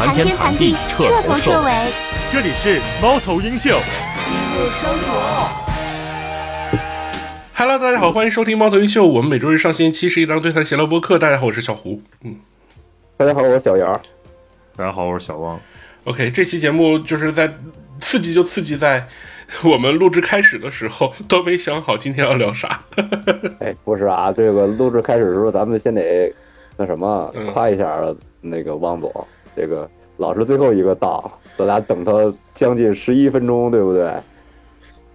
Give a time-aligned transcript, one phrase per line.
[0.00, 1.70] 谈天谈地，彻头彻尾。
[2.32, 3.78] 这里是猫头鹰秀。
[7.54, 9.06] Hello，大家好，欢迎收听猫头鹰秀。
[9.06, 11.18] 我们每周日上新一期是一档对谈闲聊播客。
[11.18, 12.00] 大家好，我是小胡。
[12.24, 12.34] 嗯，
[13.18, 13.92] 大家好，我是小杨。
[14.74, 15.60] 大家好，我是小汪。
[16.04, 17.52] OK，这期节目就是在
[17.98, 19.06] 刺激就刺激在
[19.62, 22.80] 我们录制开始的时候都没想好今天要聊啥。
[23.60, 26.34] 哎，不是啊，这个录制开始的时候，咱们先得
[26.78, 28.00] 那什么嗯夸一下
[28.40, 29.12] 那个汪总，
[29.56, 34.10] 这个老是最后一个到，咱俩等他将近十一分钟，对不对？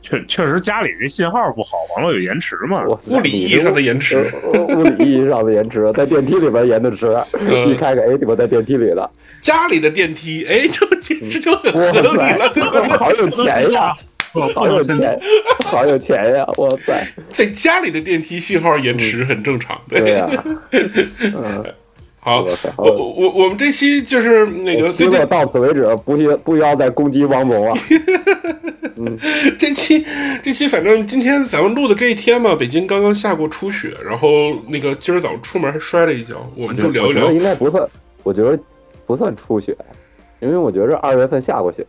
[0.01, 2.83] 确确实家里这信号不好，网络有延迟嘛。
[2.85, 9.09] 我物理意义上的延迟，呃物理意义上的延迟，在电梯里边延的迟，嗯一开开，哎，我在电梯里了，
[9.41, 12.81] 家里的电梯，哎，这不简直就很合理了，对不对？
[12.97, 13.95] 好有钱呀，
[14.53, 15.19] 好有钱，
[15.65, 20.29] 好有钱呀，哇塞，在家里的电梯信号延迟很正常，对呀，
[20.71, 21.65] 嗯，
[22.25, 22.41] 好，
[22.77, 27.75] 我我我我们这期就是那个最近到此为止，不需不需要再攻击王总了，
[29.59, 30.03] 这期
[30.41, 34.27] 这期反正今天咱们录的这一天嘛，北京刚刚下过初雪，然后
[34.69, 37.31] 那个今儿早上出门还摔了一跤，我们就聊一聊。
[37.31, 37.87] 应该不算，
[38.23, 38.57] 我觉得
[39.05, 39.77] 不算初雪，
[40.39, 41.85] 因为我觉得二月份下过雪。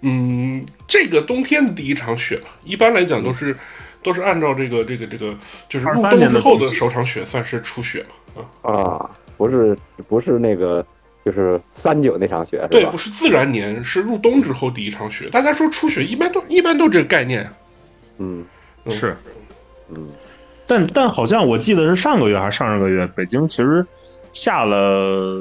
[0.00, 3.56] 嗯，这个冬天的第一场雪嘛，一般来讲都是
[4.02, 5.32] 都是按照这个这个这个，
[5.68, 8.44] 就是入冬之后的首场雪算是初雪嘛。
[8.62, 9.76] 啊，啊，不是
[10.08, 10.84] 不是那个，
[11.24, 12.96] 就是三九那场雪是对，不？
[12.96, 15.28] 是自然年，是入冬之后第一场雪。
[15.30, 17.48] 大家说初雪一般都一般都这个概念。
[18.18, 18.44] 嗯
[18.84, 19.16] 嗯是，
[19.90, 20.08] 嗯，
[20.66, 23.84] 但但好像我记得是上个月还是上上个月，北京其实
[24.32, 25.40] 下了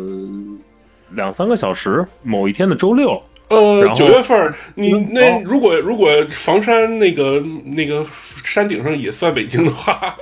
[1.11, 3.21] 两三个小时，某一天的周六。
[3.49, 8.01] 呃，九月份儿，你那如果如果房山那个那个
[8.45, 10.15] 山顶上也算北京的话，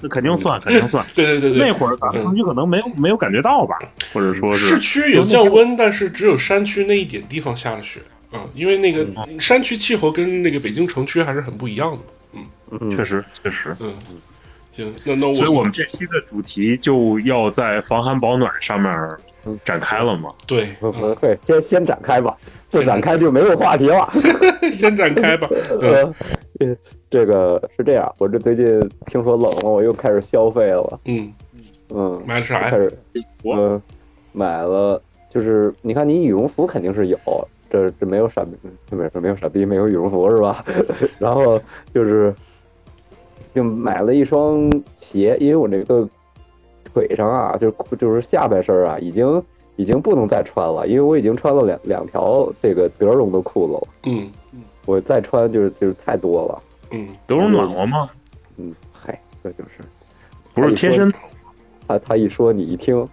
[0.00, 1.04] 那 肯定算，肯定算。
[1.14, 3.76] 对对对对，那会儿咱们城区可能没有没有感觉到吧，
[4.12, 8.00] 或者说是市区有降温，但是只有山区那一点地方下了雪
[8.32, 9.04] 嗯、因为那个
[9.40, 11.98] 山区气候跟那个北京城区还是很不一样的。
[12.70, 13.76] 嗯确实确实。
[13.80, 13.92] 嗯，
[14.72, 18.92] 行，那那我所以我们这期的主题就要在防寒保暖上面
[19.64, 20.30] 展开了嘛。
[20.46, 22.36] 对、不不会，先先展开吧，
[22.70, 24.08] 不展开就没有话题了。
[24.62, 25.48] 嗯 先展开吧。
[25.82, 26.14] 嗯
[26.60, 26.76] 呃，
[27.10, 31.00] 这个是这样，我这最近听说冷了，我又开始消费了。
[31.06, 31.32] 嗯，
[31.90, 32.70] 嗯，买了啥呀？
[32.70, 32.92] 开始
[33.42, 33.82] 我嗯
[34.32, 37.18] 买了，就是你看你羽绒服肯定是有，
[37.68, 38.50] 这这没有傻逼，
[38.86, 40.64] 这没没有傻逼，没有羽绒服是吧？
[41.18, 41.60] 然后
[41.92, 42.32] 就是
[43.54, 46.08] 就买了一双鞋，因为我这个
[46.84, 49.42] 腿上啊，就是就是下半身啊，已经
[49.76, 54.30] 已经不能再穿了，因为我已经穿了两两条这个德绒的裤子了，嗯
[54.86, 56.62] 我再穿就是就是太多了。
[56.92, 58.10] 嗯，都是暖和吗？
[58.56, 59.84] 嗯，嗨，这就是
[60.54, 61.12] 不是贴身
[61.86, 63.08] 他他一说你一听，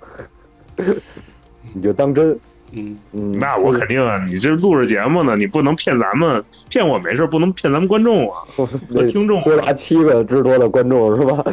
[1.73, 2.39] 你就当真。
[2.73, 8.41] 嗯，嗯，那我肯定啊，你这录着节目呢，你不能骗咱们，骗我没事，不能骗咱们观众啊。
[8.89, 11.43] 那听众多达七个之多的观众是吧？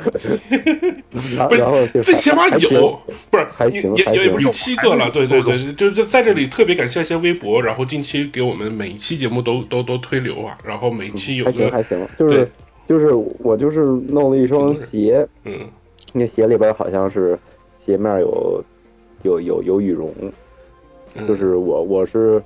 [1.37, 5.09] 然不是最起码还行有，不是还行还行也也也不是七个了。
[5.11, 12.51] 对对对，就就在这里特别感谢一些微博，然后近期给我们每一期节目都都都推流啊，然后每期有还行个还行，就是
[12.87, 15.61] 就是我就是弄了一双鞋，嗯
[16.13, 17.39] 那鞋里边好像是
[17.79, 18.63] 鞋面有
[19.23, 20.33] 有有有羽绒，嗯
[21.27, 22.43] 就是我我是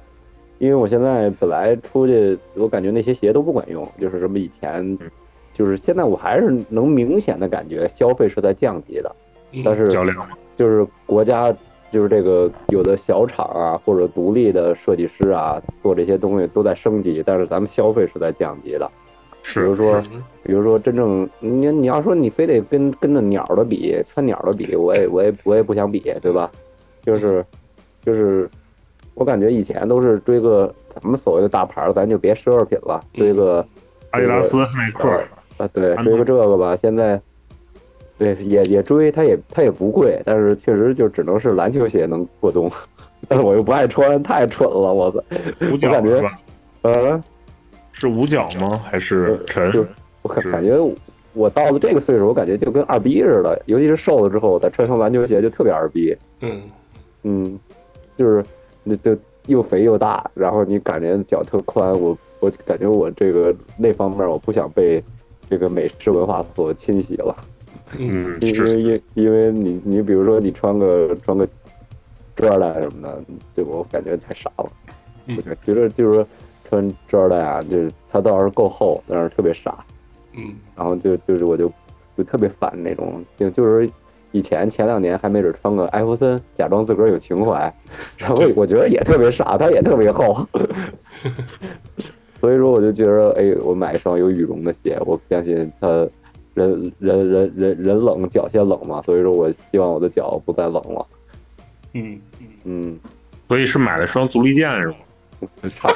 [0.58, 4.98] 因为我现在本来出去，我感觉那些鞋都不管用，就是什么以前，
[5.54, 9.16] 就是现在我还是能明显的感觉消费是在降级的，
[9.52, 9.86] 嗯但是
[10.56, 11.54] 就是国家
[11.90, 18.90] 就是这个有的小厂啊或者独立的设计师啊做这些东西都在升级，但是咱们消费是在降级的。
[19.54, 26.50] 比如说，嗯比如说真正你你要说你非得跟跟着鸟的比，穿鸟的比，我也我也我也不想比，对吧？
[27.02, 27.42] 就是
[28.04, 28.50] 就是，
[29.18, 33.66] 我感觉以前都是追个咱们所谓的大牌儿，咱就别奢侈品了，追个
[34.10, 35.08] 阿迪达斯、耐克，
[35.56, 36.76] 啊，对，追个这个吧。
[36.76, 37.20] 现在
[38.16, 42.70] 对也也追，它也它也不贵，但是确实就只能是篮球鞋能过冬，
[43.26, 45.18] 但是我又不爱穿，太蠢了，我操！
[45.72, 46.38] 五角我感觉是吧？
[46.82, 47.24] 呃，
[47.90, 48.80] 是五角吗？
[48.84, 49.72] 还是沉？
[49.72, 49.84] 就
[50.22, 50.78] 我感感觉
[51.32, 56.16] 我到了这个岁数，我感觉就跟二逼似的，尤其是瘦了之后，再穿双篮球鞋就特别二逼。
[56.40, 56.62] 嗯
[57.24, 57.58] 嗯，
[58.16, 58.44] 就是
[58.88, 65.02] 那就又肥又大，然后你感觉脚特宽，我我感觉我这个那方面我不想被
[65.50, 67.36] 这个美式文化所侵袭了，
[67.98, 71.46] 嗯嗯，是因为因因为你你比如说你穿个穿个
[72.36, 73.22] 遮儿带什么的，
[73.54, 74.70] 对我感觉太傻了，
[75.26, 76.26] 嗯我觉得就是说
[76.68, 79.84] 穿遮儿带啊，就是它倒是够厚，但是特别傻，
[80.34, 81.72] 嗯然后就就是我就
[82.16, 83.90] 就特别烦那种，就就是
[84.32, 87.72] 以前前两年还没准穿个艾弗森，假装自个儿有情怀，
[88.18, 90.46] 然后我觉得也特别傻，它也特别厚，
[92.38, 95.88] 所以说我就觉得，哎，我买一双有羽绒的鞋，我相信它
[96.54, 101.06] 人人人人人冷脚先冷嘛，所以说我希望我的脚不再冷了，
[101.94, 102.20] 嗯，
[102.64, 102.98] 嗯，
[103.48, 104.94] 所以是买了双足力健是吗？
[105.76, 105.88] 差。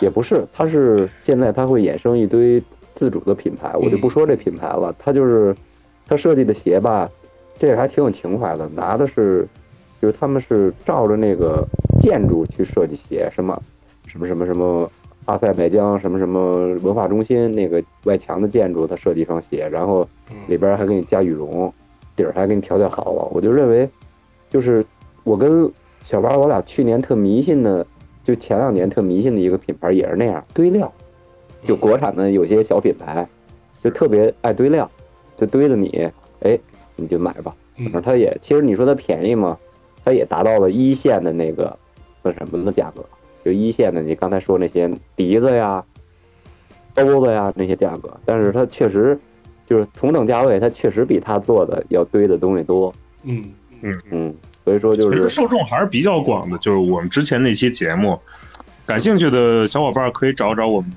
[0.00, 2.60] 也不是，它是现在它会衍生一堆
[2.94, 5.54] 自主的品牌，我就不说这品牌了，它就是
[6.06, 7.08] 它设计的鞋吧，
[7.58, 9.46] 这个还挺有情怀的，拿的是
[10.00, 11.66] 就是他们是照着那个
[11.98, 13.60] 建筑去设计鞋，什么
[14.06, 14.90] 什么什么什么
[15.24, 20.06] 阿塞拜疆什么什么文化中心那个外墙的建筑，他设计一双鞋，然后
[20.48, 21.72] 里边还给你加羽绒，
[22.14, 23.88] 底儿还给你调教好了，我就认为
[24.50, 24.84] 就是
[25.22, 25.70] 我跟
[26.02, 27.86] 小八我俩去年特迷信的。
[28.26, 30.90] 就前两年特迷信的一个品牌也是那样堆料，
[31.66, 33.28] 就国产的有些小品牌，
[33.78, 34.90] 就特别爱堆料，
[35.36, 36.10] 就堆的你，
[36.40, 36.58] 哎，
[36.96, 37.54] 你就买吧。
[37.76, 39.58] 反正它也，其实你说它便宜吗？
[40.04, 41.76] 它也达到了一线的那个
[42.22, 43.04] 那什么的价格，
[43.44, 45.82] 就一线的你刚才说那些笛子呀、
[46.94, 49.18] 兜子呀那些价格，但是它确实
[49.66, 52.94] 就是同等价位，它确实比它做的要堆的东西多。
[53.22, 53.44] 嗯
[53.82, 54.34] 嗯嗯。
[54.64, 58.18] 所以说就是受众还是比较广的，就是我们之前那期节目，
[58.86, 60.90] 感兴趣的小伙伴可以找找我们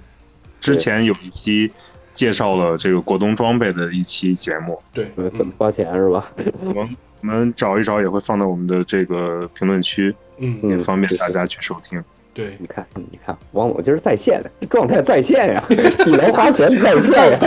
[0.61, 1.69] 之前有一期
[2.17, 4.81] 介绍了这个国冬装备的一期节目。
[4.91, 6.31] 对，怎么花钱是吧？
[6.61, 6.89] 我们
[7.21, 12.03] 我们找一找也会放到我们的这个评论区，嗯，也方便大家去收听。
[12.33, 15.63] 对，你看，你看，王总今儿在线，状态在线呀，
[16.07, 17.39] 一来花钱在线呀。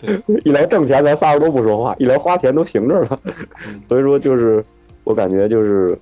[0.00, 3.18] 对，一来挣钱，咱仨人都不说话；一来花钱，都行着了。
[3.88, 4.62] 所以说，就是
[5.04, 5.98] 我感觉就是，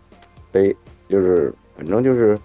[0.53, 0.75] 哎，
[1.09, 2.37] 就是反正就是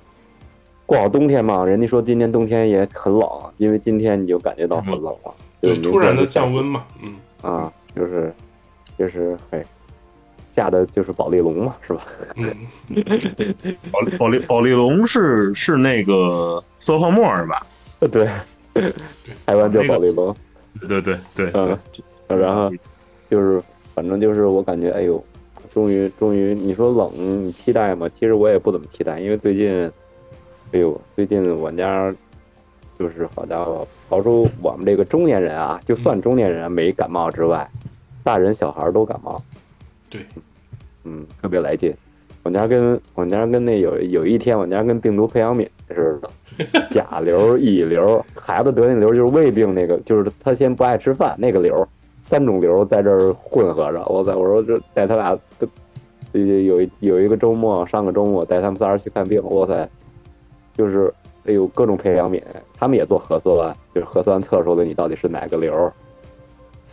[0.91, 1.63] 过好冬天嘛。
[1.63, 8.33] 人家说今年冬天也很冷，因为今天你就感觉到很冷了，对，突然的降温嘛，嗯啊，就是
[8.97, 9.65] 就是嘿，
[10.51, 12.05] 下的就是保利龙嘛，是吧？
[12.35, 12.53] 嗯，
[13.89, 17.65] 宝保利保利龙是是那个色泡沫是吧？
[18.11, 18.27] 对，
[19.45, 20.35] 台湾叫保利龙。
[20.89, 21.77] 对对对，嗯，
[22.27, 22.69] 然后
[23.29, 23.63] 就是，
[23.95, 25.23] 反正就是我感觉，哎呦，
[25.73, 27.09] 终于终于，你说冷，
[27.47, 28.09] 你期待吗？
[28.19, 29.89] 其实我也不怎么期待，因为最近，
[30.73, 32.13] 哎呦，最近我们家
[32.97, 37.69] 就是好家伙，刨出我们这个中年人啊，就算中年人没感冒之外，
[38.23, 39.41] 大人小孩都感冒。
[40.09, 40.21] 对，
[41.03, 41.94] 嗯，特别来劲。
[42.44, 46.29] 我家跟我家跟那有有一天，我家跟病毒培养皿似的。
[46.89, 51.88] 甲流、乙流，孩子得那流就是胃病，那个就是他先不爱吃饭那个流，
[52.24, 54.03] 三种流在这儿混合着。
[54.06, 54.38] 我操！
[54.38, 55.67] 我说这带他俩都
[56.39, 59.41] 有有一个周末，上个周末带他们仨人去看病。
[59.50, 59.89] 哇塞，
[60.81, 61.13] 就是
[61.45, 62.42] 哎呦各种培养皿，
[62.75, 65.94] 他们也做核酸，就是核酸测出来你到底是哪个瘤。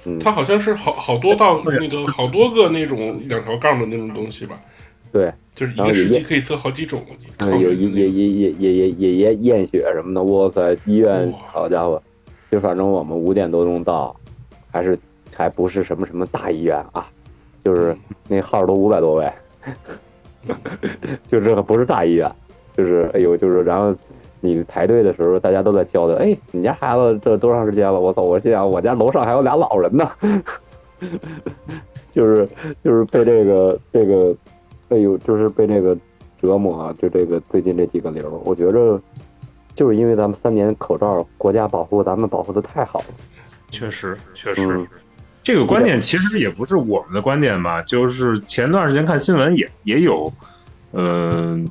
[0.05, 4.61] 嗯，它好像是好好多道那个好多个那种两条杠的那种东西吧？
[5.11, 7.03] 对， 就是一个试剂可以测好几种。
[7.39, 12.03] 嗯，有也也也也也也也验血什么的，哇塞，医院好家伙，
[12.51, 14.15] 就反正我们五点多钟到，
[14.71, 14.99] 还是
[15.35, 17.09] 还不是什么什么大医院啊，
[17.65, 17.97] 就是
[18.29, 19.33] 那号都五百多位，
[21.27, 22.31] 就这个不是大医院，
[22.79, 23.95] 就是哎呦，就是然后
[24.41, 28.01] 你排队的时候，大家都在叫的，哎，你家孩子这多长时间了？
[28.01, 28.23] 我操！
[28.23, 30.11] 我心想，我家楼上还有俩老人呢，
[32.11, 32.49] 就是
[32.81, 34.35] 就是被这个这个。
[34.91, 35.95] 哎呦，就是被这个
[36.41, 36.95] 折磨啊！
[36.99, 38.99] 就这个最近这几个流，我觉着
[39.75, 43.07] 就是因为咱们三年口罩，国家保护咱们保护的太好了。
[43.69, 44.89] 确实，确实，
[45.45, 47.83] 这个观点其实也不是我们的观点吧？
[47.83, 50.33] 就是前段时间看新闻也也有，
[50.93, 51.69] 嗯，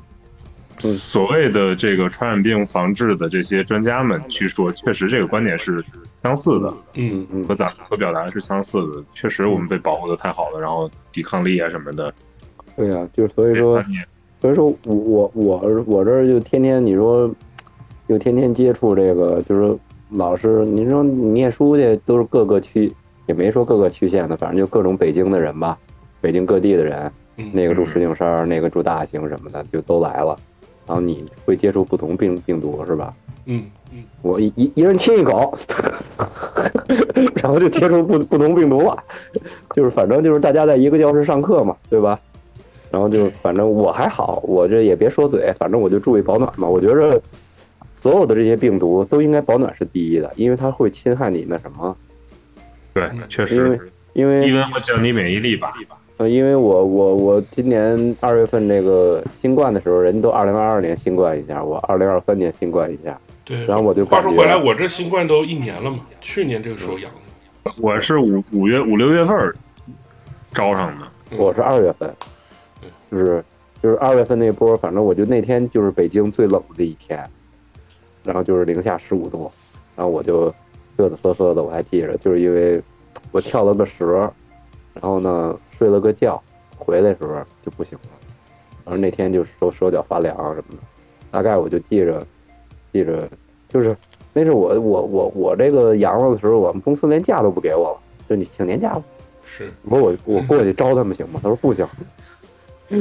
[0.80, 5.84] 所谓的这个传染病防治的这些专家们去说，确实这个观点是
[6.24, 6.74] 相似的。
[6.96, 9.04] 嗯嗯，和咱和表达是相似的。
[9.14, 12.14] 确实，我们被保护的太好了，然后抵抗力啊什么的。
[12.76, 13.84] 对呀，就所以说，
[14.40, 17.34] 所以说我我我我这儿就天天你说，
[18.08, 19.78] 就天天接触这个，就是
[20.12, 22.94] 老是您说你念书去都是各个区，
[23.26, 25.78] 也没说各个区县的，反正就各种北京的人吧，
[26.22, 27.12] 北京各地的人，
[27.52, 30.38] 那个住石景山，那个住大兴什么的，就都来了，
[30.88, 33.14] 然后你会接触不同病病毒是吧？
[33.46, 35.58] 嗯嗯，我一一一人亲一口，
[37.36, 38.98] 然后就接触不不同病毒了，
[39.74, 42.20] 就是反正就是大家在一个教室上课嘛，对吧？
[42.90, 46.68] 然后就反正我还好，我这也别说嘴，反正我就注意保暖嘛。
[46.68, 47.22] 我觉着
[47.94, 51.96] 所有的这些病毒都应该保暖是第一的，因为它会侵害你那什么。
[52.94, 53.80] 对，确实，因为
[54.14, 55.74] 因为低温会降低免疫力吧。
[56.18, 63.20] 呃，因为我我我今年二月份那个新冠的时候，人家都二零二二年新冠一下，我二零二三年新冠一下。
[63.46, 67.12] 对，然后我就话说回来，我这新冠都一年了嘛，去年这个时候阳
[67.64, 67.72] 的。
[67.80, 69.54] 我是五五月五六月份
[70.54, 71.38] 招上的。
[71.38, 72.12] 我是二月份，
[73.12, 73.44] 就是
[73.84, 77.24] 就是二月份那波，反正我就那天就是北京最冷的一天，
[78.24, 79.52] 然后就是零下十五度，
[79.96, 80.50] 然后我就
[80.98, 82.82] 嘚嘚瑟瑟的，我还记着，就是因为
[83.32, 84.32] 我跳了个蛇，
[84.94, 86.42] 然后呢睡了个觉，
[86.78, 88.10] 回来时候就不行了，
[88.86, 90.78] 然后那天就手手脚发凉什么的，
[91.30, 92.26] 大概我就记着
[92.92, 93.30] 记着，
[93.70, 93.96] 就是
[94.34, 99.04] 那是我我我我这个阳了的时候，我们公司连假都不给我了，就你请年假吧。
[99.46, 101.40] 是我说我我过去招他们行吗？
[101.42, 101.86] 他说不行。
[102.90, 103.00] 你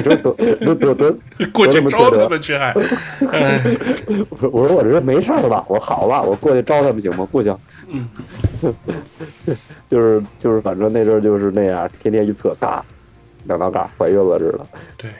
[0.00, 1.14] 说得得得得，
[1.52, 2.72] 过去招他们去还，
[3.20, 5.64] 嗯我说我说我这没事儿吧？
[5.68, 7.28] 我说好吧，我过去招他们行吗？
[7.30, 7.56] 不行。
[7.90, 8.08] 嗯，
[9.90, 12.84] 就 是就是，反正那阵儿就是那样，天天一测，嘎，
[13.44, 14.66] 两道杠，怀孕了似的。
[14.96, 15.10] 对，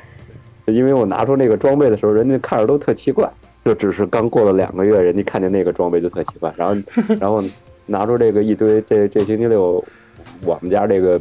[0.75, 3.31] 因为我拿出那个装备的时候，人家看着都特奇怪。
[3.65, 6.53] 就只是刚过了两个月，人家看见那个装备就特奇怪。
[6.57, 6.83] 然后
[7.21, 7.41] 然后
[7.87, 9.85] 拿出这个一堆，这这星期六
[10.45, 11.21] 我们家这个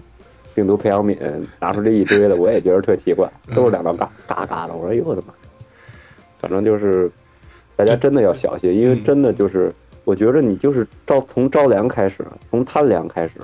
[0.53, 1.17] 病毒培养皿
[1.59, 4.73] 拿出这一堆的，我也觉得特奇怪，都是两道嘎嘎嘎的。
[4.73, 5.33] 我说哎呦我的妈！
[6.39, 7.11] 反正就是
[7.75, 13.35] 大家真的要小心，因为真的就是我觉得你就是着从着凉开始，从贪凉开始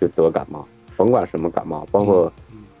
[0.00, 2.32] 就得感冒，甭管什么感冒，包括。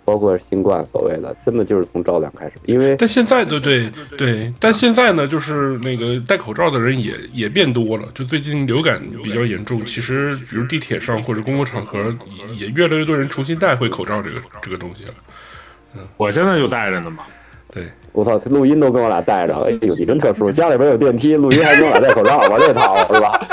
[0.08, 8.08] 包括新冠所谓的，真的就是从着凉开始，因为但现在对对对，但现在呢，就是那个戴口罩的人也也变多了。
[8.14, 11.98] 就最近流感比较严重，其实比如地铁上或者公共场合，
[12.58, 15.14] 也也越来越多人重新戴回口罩这个这个东西了。
[15.94, 17.24] 嗯我现在就戴着呢嘛。
[17.70, 23.46] 对，我操，录音都跟我俩戴着，哎呦，你真特殊，家里边有电梯，录音还跟我俩戴口罩，玩这套是吧？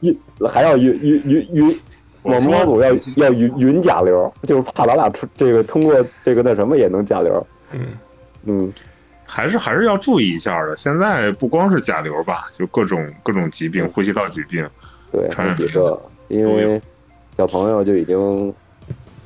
[0.00, 0.18] 晕
[0.52, 1.80] 还要云云云云，
[2.24, 7.46] 我们猫组要要云云甲流，就是怕咱俩出这个通过这个那什么也能甲流。
[7.70, 7.86] 嗯
[8.44, 8.72] 嗯，
[9.26, 10.74] 还是还是要注意一下的。
[10.74, 14.66] 现在不光是甲流吧，就各种各种疾病，呼吸道疾病。
[15.12, 16.80] 对，传染病好几个，因为
[17.36, 18.52] 小朋友就已经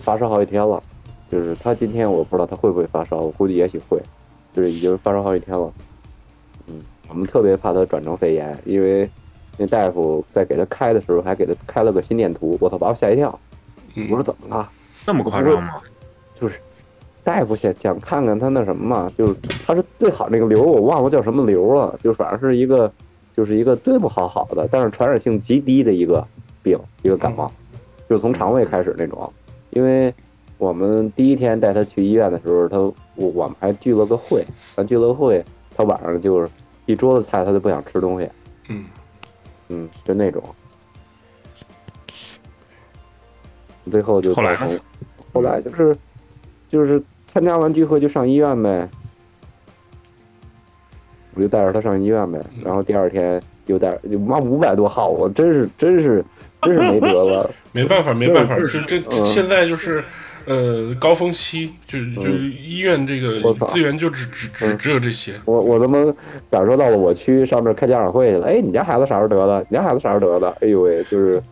[0.00, 0.82] 发烧好几天了，
[1.30, 4.00] 就是他今天我不知道他会不会发烧，我估计也许会，
[4.52, 5.72] 就是已经发烧好几天了。
[6.66, 9.08] 嗯，我们特别怕他转成肺炎，因为
[9.58, 13.28] 那大夫在给他开的时候还给他开了个心电图，我操，把我吓一跳。
[13.96, 14.70] 我说嗯，怎么了？
[15.06, 15.74] 那么夸张吗？
[16.34, 16.60] 就是
[17.24, 19.34] 大夫想想看看他那什么嘛，就是
[19.66, 22.90] 他是最好那个瘤，我忘了叫什么瘤了，就反正是一个
[23.36, 26.24] 就是一个最不好好的，但是传染性极低的一个
[26.62, 27.50] 病，一个感冒，
[28.08, 29.30] 就是从肠胃开始那种。
[29.70, 30.14] 因为
[30.56, 32.78] 我们第一天带他去医院的时候，他
[33.16, 34.44] 我我们还聚了个会，
[34.76, 35.44] 咱聚了个会，
[35.76, 36.48] 他晚上就是
[36.86, 38.28] 一桌子菜他就不想吃东西，
[38.68, 38.84] 嗯，
[39.68, 40.42] 嗯，就那种。
[43.90, 44.78] 最后就后来呢，
[45.32, 45.96] 后来就是
[46.68, 48.88] 就是参加完聚会就上医院呗，
[51.34, 56.22] 我就带着他上医院呗，然后第二天又带就妈五百多号，我真是真是
[56.62, 60.04] 真是没辙了，没办法，没办法，就是这这嗯现在就是。
[60.48, 65.98] 呃，高峰期就就医院这个资源就只只只嗯只有这些，我我他妈
[66.50, 69.66] 感受到了，我去上这儿开家长会去了，哎，你家孩子啥时候得的？
[69.68, 70.56] 你家孩子啥时候得的？
[70.60, 71.42] 哎呦喂，就是。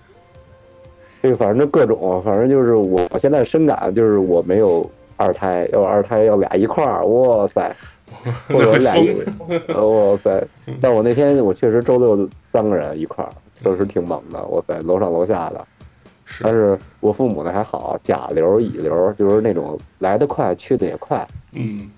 [1.23, 7.75] 这个反正各种，反正就是我我现在深感就是我没有二胎，要二胎要俩一块儿，哇塞，
[8.49, 8.95] 或者俩
[9.75, 10.47] 哇塞！
[10.81, 13.31] 但我那天我确实周六三个人一块儿，
[13.65, 15.67] 确实挺猛的，哇塞，楼上楼下的。
[16.43, 21.91] 但是，我父母呢还好，甲流、乙流就是那种来得快去的也快，嗯，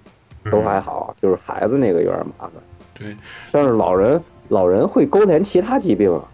[0.50, 2.52] 都还好，就是孩子那个有点麻烦。
[2.94, 3.16] 对
[3.52, 6.24] 但是老人老人会勾连其他疾病啊，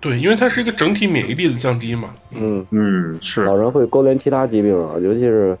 [0.00, 2.14] 对，因为它是一个整体免疫力的降低嘛。
[2.30, 5.56] 嗯，嗯，是老人会勾连其他疾病啊，尤其是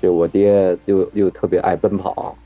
[0.00, 2.36] 就我爹又又特别爱奔跑，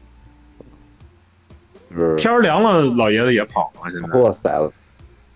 [1.91, 3.91] 就是天儿凉了，老爷子也跑啊。
[3.91, 4.51] 现在哇塞，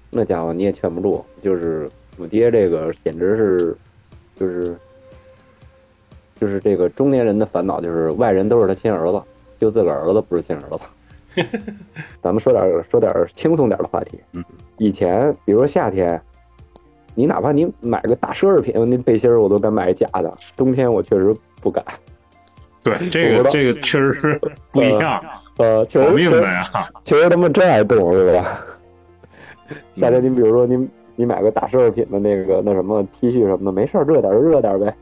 [0.09, 3.76] 那家伙你也劝不住，就是我爹这个简直是，
[4.38, 4.76] 就是，
[6.40, 9.23] 就是这个中年人的烦恼，就是外人都是他亲儿子，
[9.58, 10.80] 就自个儿儿子不是亲儿子。
[12.23, 14.18] 咱们说点说点轻松点的话题。
[14.32, 14.42] 嗯，
[14.78, 16.18] 以前比如说夏天，
[17.14, 21.85] 你哪怕你买个大奢侈品，那背心儿我都敢买假的，冬天我确实不敢。
[22.82, 25.23] 对这个这个确实是不一样，
[25.58, 26.88] 呃，确实确实保命的呀。
[27.04, 28.64] 确实他妈真爱动，对吧？
[29.94, 34.94] 夏天你比如说你你买个大奢侈品的那个那什么 T 恤什么的，没事儿热点就热点呗，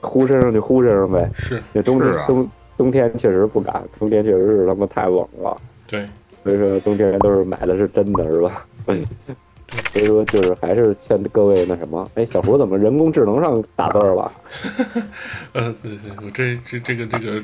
[0.00, 1.30] 呼身上就呼身上呗。
[1.34, 6.08] 是，那冬天、啊冬冬天确实不敢，冬天确实是他妈太冷了，对，
[6.42, 8.66] 所以说冬天都是买的是真的，是吧？
[9.92, 14.32] 所以说就是还是劝各位那什么，哎，小胡怎么人工智能上打字儿了？
[15.54, 17.42] 嗯，对对，我这这这个这个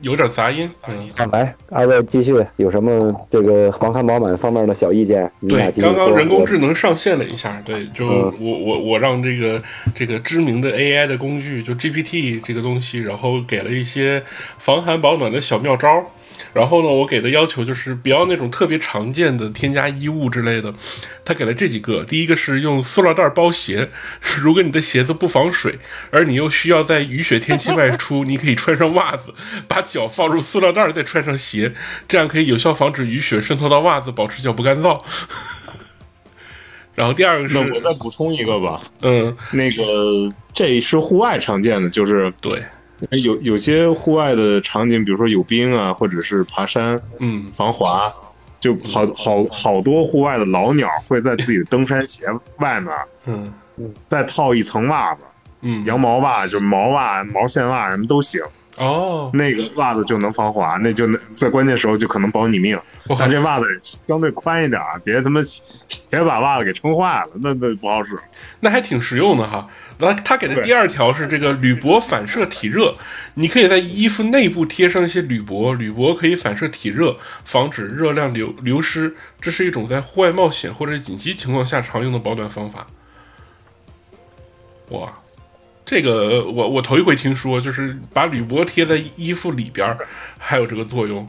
[0.00, 0.70] 有点杂音。
[0.88, 5.30] 嗯，好，来，二位继续，有什么这个防寒保暖方面的小意见？
[5.48, 9.62] 对，刚刚人工智能上线了一下，对，就嗯我我我让这个
[9.94, 14.22] 这个知名的 AI 的工具，就 GPT 这个东西，然后给了一些
[14.58, 16.04] 防寒保暖的小妙招。
[16.52, 20.72] 然后呢，我给的要求就是不要那种特别常见的添加衣物之类的，
[21.24, 22.04] 他给了这几个。
[22.04, 23.90] 第一个是用塑料袋包鞋，
[24.40, 25.78] 如果你的鞋子不防水，
[26.10, 29.32] 而你又需要在雨雪天气外出，你可以穿上袜子，
[29.66, 31.72] 把脚放入塑料袋，再穿上鞋，
[32.06, 35.00] 这样可以有效防止雨雪渗透到袜子，保持脚不干燥。
[36.94, 42.60] 然后第二个是那，我再补充一个吧，嗯，那个这是户外常见的，就是对，
[43.10, 48.12] 有有些户外的场景，比如说有冰啊，或者是爬山嗯，防滑，
[48.60, 52.26] 就好好好多户外的老鸟会在自己的登山鞋
[52.58, 52.92] 外面
[53.26, 53.52] 嗯，
[54.08, 55.20] 再套一层袜子，
[55.62, 58.42] 嗯，羊毛袜就是毛袜、毛线袜什么都行，
[58.78, 62.78] 哦，那个袜子就能防滑，那就能在关键时候就可能保你命。
[63.08, 63.66] 我但这袜子
[64.06, 68.18] 相对宽一点啊， 别他妈鞋鞋把袜子给撑坏了，那那不好使。
[68.60, 69.68] 那还挺实用的哈。
[69.98, 72.94] 那他给的第二条是这个铝箔反射体热，
[73.34, 79.14] 你可以在衣服内部贴上一些铝箔，铝箔可以反射体热，防止热量流流失。
[79.40, 82.86] 这是一种在户外冒险或者紧急情况下常用的保暖方法。
[84.90, 85.12] 哇，
[85.88, 89.96] 这个我我头一回听说，就是把铝箔贴在衣服里边儿，
[90.36, 91.26] 还有这个作用。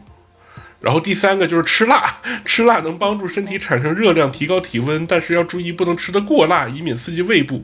[0.82, 7.64] 然后第三个就是吃辣，吃辣能帮助身体产生热量，提高体温，但是要注意不能吃得过辣，以免刺激胃部。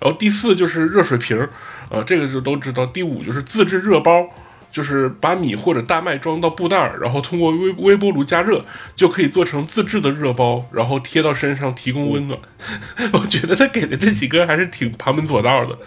[0.00, 1.48] 然后第四就是热水瓶儿，
[1.88, 2.84] 呃，这个就都知道。
[2.86, 4.28] 第五就是自制热包，
[4.72, 8.64] 就是把米或者大麦装到布袋儿，然后通过微微波炉加热，
[8.96, 12.36] 就可以做成自制的热包，然后贴到身上提供温暖。
[13.14, 15.78] 我觉得他给的这几个还是挺旁门左道的。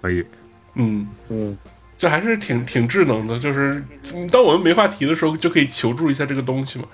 [0.00, 0.24] 可以，
[0.74, 1.56] 嗯，嗯，
[1.98, 3.82] 这还是挺挺智能的，就是
[4.14, 6.84] 嗯当我们没话题的时候，就可以求助一下这个东西嘛，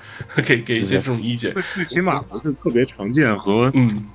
[0.44, 1.52] 给给一些这种意见。
[1.74, 4.06] 最起码不是特别常见和嗯。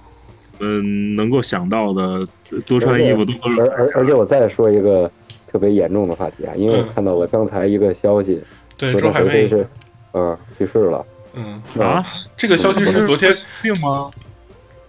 [0.63, 2.21] 嗯能够想到的，
[2.67, 5.11] 多穿衣服多而而而且我再说一个
[5.47, 8.39] 特别严重的话题啊，因为我嗯看到了刚才一个消息，
[8.77, 9.67] 对，说他周海媚，是，
[10.13, 11.03] 嗯，去世了。
[11.33, 12.05] 嗯，啊，
[12.37, 14.11] 这个消息是昨天病吗？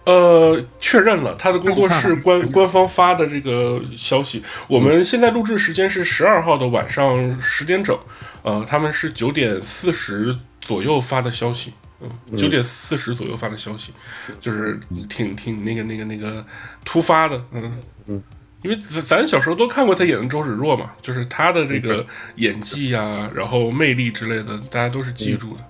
[0.05, 4.43] 呃确认了，他的工作 室官 官方发的这个消息。
[4.67, 7.97] 我们现在录制时间是十二号的晚上十点整，
[8.41, 11.73] 呃，他们是九点四十左右发的消息。
[12.01, 13.93] 嗯，九点四十左右发的消息，
[14.41, 16.45] 就是挺挺那个那个那个
[16.83, 17.71] 突发的，嗯
[18.07, 18.21] 嗯，
[18.61, 25.61] 因为咱咱小时候都看过他演的周芷若嘛，就是他的这个演技呀、然后魅力之类的，大家都是记住的。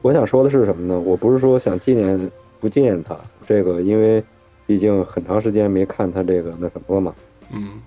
[0.00, 0.98] 我想说的是什么呢？
[0.98, 3.14] 我不是说想纪念不纪念他，
[3.46, 4.22] 这个因为
[4.66, 7.14] 毕竟很长时间没看他这个那什么了嘛。
[7.52, 7.80] 嗯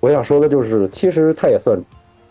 [0.00, 1.76] 我想说的就是，其实他也算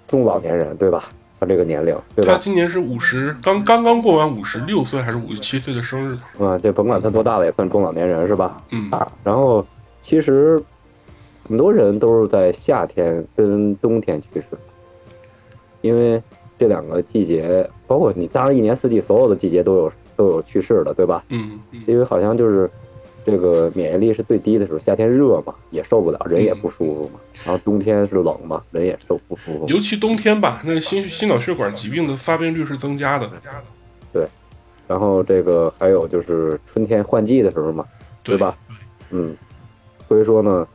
[0.08, 1.10] 中老年人，对吧？
[1.40, 2.34] 他这个年龄，对吧？
[2.34, 6.18] 他今年是五十，刚刚刚过完五十六岁还是五十七岁的生日？
[6.42, 8.56] 啊，这甭管他多大了，也算中老年人，是吧？
[8.72, 9.64] 嗯啊，然后
[10.00, 10.64] 其实
[11.48, 14.46] 很多人都是在夏天跟冬天去世，
[15.82, 16.24] 因为
[16.58, 21.24] 这两个季节，包括你，当然一年四季所有的季节都有都有去世的，对吧？
[21.30, 22.70] 嗯嗯因为好像就是
[23.26, 27.20] 这个免疫力是最低的时候，夏天热嘛，也受不了，人也不舒服嘛。
[27.46, 29.66] 然后冬天是冷嘛，人也受不舒服。
[29.68, 33.30] 尤其冬天吧，那心心脑血管疾病的发病率是增加的。
[34.12, 34.28] 对
[34.88, 37.86] 然后这个还有就是春天换季的时候嘛，
[38.24, 38.58] 对吧？
[39.12, 39.36] 嗯，
[40.08, 40.66] 所以说呢，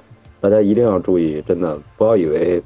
[0.41, 2.63] 大家一定要注意，真的不要以为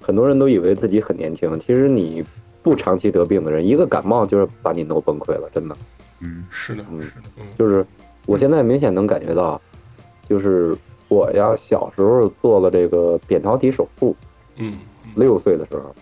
[0.00, 2.24] 很多人都以为自己很年轻，其实你
[2.64, 5.76] 不长期得病的人，一个感冒就是把你弄崩溃了，真的。
[6.20, 7.84] 嗯，是的，嗯是的，嗯就是
[8.24, 9.60] 我现在明显能感觉到，
[10.26, 10.74] 就是
[11.08, 14.16] 我呀小时候做了这个扁桃体手术，
[14.56, 14.78] 嗯
[15.14, 15.94] 六岁的时候，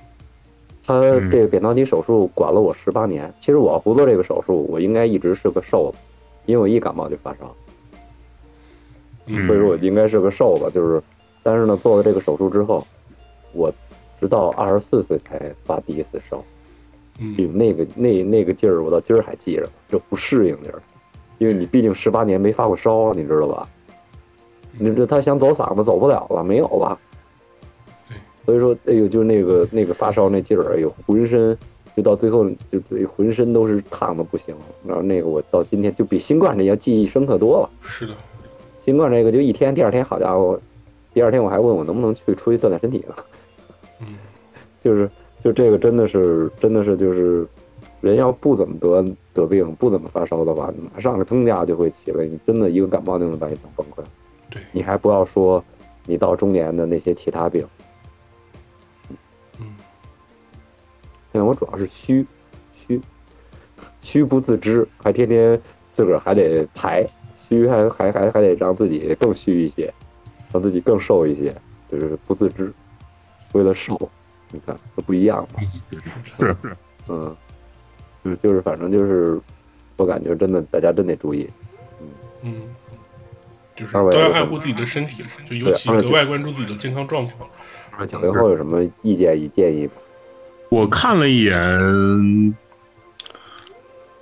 [0.86, 3.34] 他嗯这个扁桃体手术管了我十八年。
[3.40, 5.98] 其实我要不做这个手术，我应该一直是个瘦子，
[6.46, 7.52] 因为我一感冒就发烧，
[9.26, 10.70] 嗯所以说我应该是个瘦子。
[10.72, 11.02] 就是，
[11.42, 12.86] 但是呢，做了这个手术之后，
[13.52, 13.72] 我
[14.22, 16.40] 直到二十四岁才发第一次烧，
[17.18, 20.80] 嗯那个那那个劲儿，我到今儿还记着呢，这不适应劲儿，
[21.38, 23.68] 因为你毕竟十八年没发过烧，你知道吧？
[24.78, 26.96] 你这他想走嗓子走不了了，没有吧？
[28.08, 31.58] 对所以说，哎呦，就那个那个发烧那劲儿，哎呦，浑身
[31.96, 34.54] 就到最后就就浑身都是烫的不行。
[34.86, 37.70] 然后那个我到今天就比新冠这要记忆深刻多了。
[37.82, 38.14] 是的，
[38.84, 40.56] 新冠这个就一天，第二天好家伙，
[41.12, 43.16] 第二天我还问我能不能去出去锻炼身体了。
[44.82, 45.10] 嗯就是
[45.42, 47.46] 就这个真的是真的是就是
[48.00, 54.04] 人要不怎么得得病，不怎么发烧的话，马上个腾家就会起来，你真的一个感冒就能把你整崩溃。
[54.50, 55.64] 对你还不要说
[56.04, 57.64] 你到中年的那些其他病，
[59.60, 59.66] 嗯，
[61.32, 62.26] 现在我主要是虚
[62.74, 63.00] 虚
[64.00, 65.60] 虚不自知，还天天
[65.92, 69.92] 自个儿还得排虚还还还还得让自己更虚一些，
[70.52, 71.54] 让自己更瘦一些，
[71.90, 72.72] 就是不自知，
[73.52, 73.96] 为了瘦，
[74.52, 75.60] 你看都不一样嘛。
[76.38, 76.76] 是是，
[77.08, 77.36] 嗯，
[78.22, 79.40] 嗯，就是反正就是，
[79.96, 81.48] 我感觉真的大家真得注意。
[82.00, 82.08] 嗯
[82.42, 82.54] 嗯，
[83.74, 87.48] 就是都要爱护自己的身体，就尤其格外关注自己的健康状况。
[87.98, 89.92] 二九零后有什么意见与建议吗？
[90.70, 92.54] 我看了一眼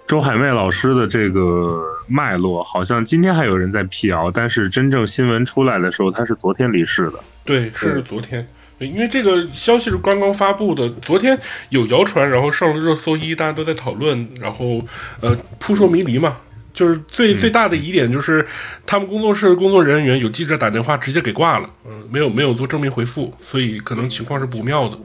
[0.07, 7.21] 周海媚老师的这个脉络，好像今天还有人在辟谣，但是真正新闻出来的时候，他是昨天离世的。
[7.45, 8.45] 对，是昨天。
[8.81, 11.39] 对，因为这个消息是刚刚发布的，昨天
[11.69, 14.83] 有谣传，然后上了热搜一，大家都在讨论，然后
[15.21, 16.39] 呃扑朔迷离嘛。
[16.73, 18.47] 就是最最大的疑点就是，
[18.87, 24.97] 他们工作室的工作人员有记者打电话直接给挂了，嗯、没有没有做正面回复，所以可能情况是不妙的，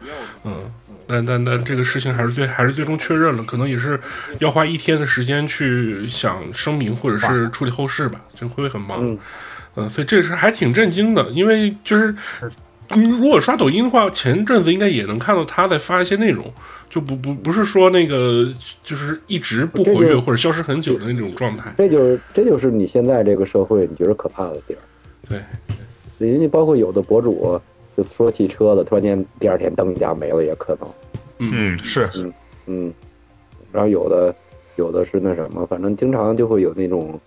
[0.44, 0.72] 嗯，
[1.08, 4.00] 但但但这个事情还是最还是最终确认了，可能也是
[4.40, 9.20] 要花一天的时间去想声明或者是处理后事吧，就会很忙，嗯。
[9.78, 12.50] 嗯，所以这是还挺震惊的，因为就是，嗯，
[12.90, 16.46] 如果刷抖音的话，前阵子应该也能看到他在发一些内容，
[16.90, 18.48] 就不不不是说那个
[18.84, 24.80] 就是一直不活跃或者消失很久的那种状态，这就是这就是你现在这个社会你觉得可怕的地儿。
[25.28, 25.40] 对，
[26.30, 27.60] 人家包括有的博主
[27.98, 30.90] 就说汽车的，突然间第二天灯一下没了也可能。
[31.40, 32.10] 嗯，是。
[32.68, 32.94] 嗯，
[33.72, 34.36] 然后有的
[34.76, 37.20] 有的是那什么，反正经常就会有那种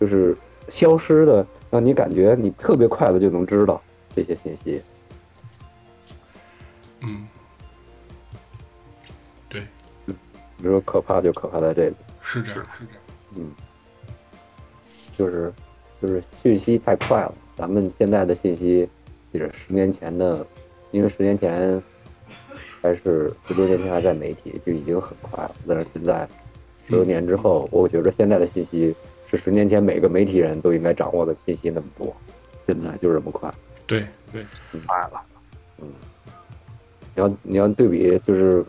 [0.00, 0.36] 就是
[0.68, 3.80] 消失的，让你感觉你特别快的就能知道
[4.16, 4.82] 这些信息。
[7.02, 7.28] 嗯，
[9.50, 9.62] 对，
[10.56, 13.50] 你说可怕就可怕在这里，是这样，是这样，
[15.14, 15.52] 就是
[16.00, 17.34] 就是信息太快了。
[17.54, 18.88] 咱们现在的信息，
[19.32, 20.44] 也是十年前的，
[20.90, 21.82] 因为十年前
[22.80, 25.54] 还是十多年前还在媒体，就已经很快了。
[25.68, 26.26] 但是现在
[26.86, 28.94] 十多年之后，我觉得现在的信息
[29.30, 32.16] 是十年前每个媒体人都应该掌握的信息那么多，
[32.66, 33.52] 现在就是这么快。
[33.86, 34.44] 对对，
[34.86, 35.22] 快了。
[35.80, 35.88] 嗯
[37.14, 38.64] 你要你要对比，就是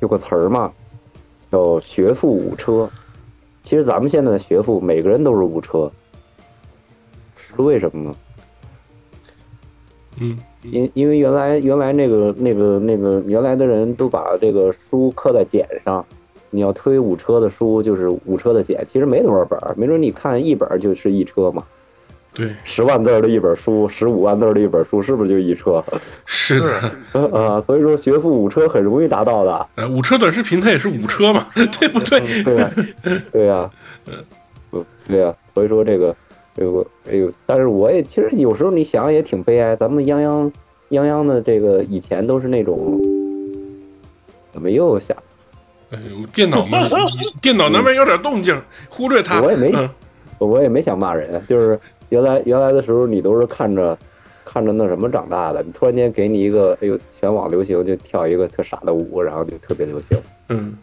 [0.00, 0.72] 有个词儿嘛，
[1.50, 2.90] 叫学富五车。
[3.62, 5.88] 其实咱们现在的学富，每个人都是五车，
[7.36, 8.16] 是为什么呢？
[10.16, 16.04] 嗯因因为原来原来那个那个那个原来的人都把这个书刻在简上，
[16.50, 21.64] 你要推五车的书就是五车的简，其实没多少本儿，没准你看一本儿就是一车嘛，
[22.32, 25.82] 对，十万字儿的一本书，十五万字儿的一本书，是不是就一车？
[26.24, 29.66] 是的， 啊，所以说学富五车很容易达到的。
[29.74, 32.42] 呃，五车短视频它也是五车嘛， 对不对？
[32.44, 32.70] 对呀、
[33.32, 33.70] 对呀、
[34.72, 36.14] 嗯，对呀、所以说这个，
[36.54, 40.50] 这个，哎呦，但是我也其实有时候你想也挺悲哀，咱们泱泱
[40.90, 43.00] 泱泱的这个以前都是那种，
[44.52, 45.16] 怎么又想？
[45.90, 46.78] 哎呦，电脑嘛，
[47.42, 48.56] 电脑那边有点动静，
[48.88, 49.42] 忽略它。
[49.42, 49.90] 我也没嗯
[50.38, 51.78] 我也没想骂人，就是
[52.10, 53.98] 原来原来的时候你都是看着
[54.44, 60.18] 看着那什么长大的，你突然间给你一个，哎呦，全网流行就跳一个特傻的舞，然后就特别流行。
[60.48, 60.76] 嗯，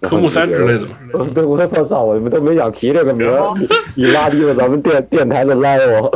[0.00, 0.88] 科目三之类的嘛。
[1.12, 6.10] 呃 对，我我操，我们都没想提这个名儿，你你拉低了咱们电电台的 level。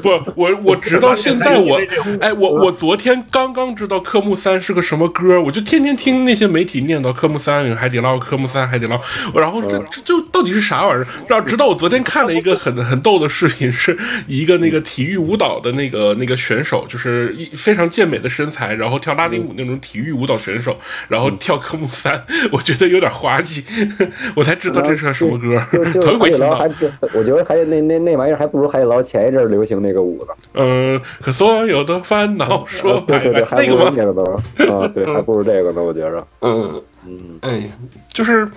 [0.00, 1.80] 不，我我直到现在我，
[2.20, 9.00] 哎，我我昨天刚刚知道科目三是个什么歌，我就天天听那些媒体念叨科目三海底捞，科目三海底捞，
[9.34, 11.06] 然后这这就到底是啥玩意儿？
[11.26, 13.98] 然后直到我昨天看了一个很很逗的视频，是
[14.28, 22.22] 一个那个体育舞蹈的那个那个选手，就是一非常健美的身材，然后跳拉丁舞那种体育舞蹈选手，然后跳科目三，
[22.52, 23.64] 我觉得有点滑稽，
[24.34, 25.58] 我才知道这是个什么歌
[26.00, 27.18] 头一回听到海底捞还。
[27.18, 30.34] 我觉得还那那那玩意儿还不如海底捞前一阵流行那个舞呢。
[30.54, 33.92] 嗯，和所有的烦恼说对对对，拜拜，那个吗？
[33.96, 34.72] 那个呢。
[34.72, 36.26] 啊，对， 还不如这个呢，我觉着。
[36.40, 37.68] 嗯，嗯，哎呀，
[38.12, 38.48] 就是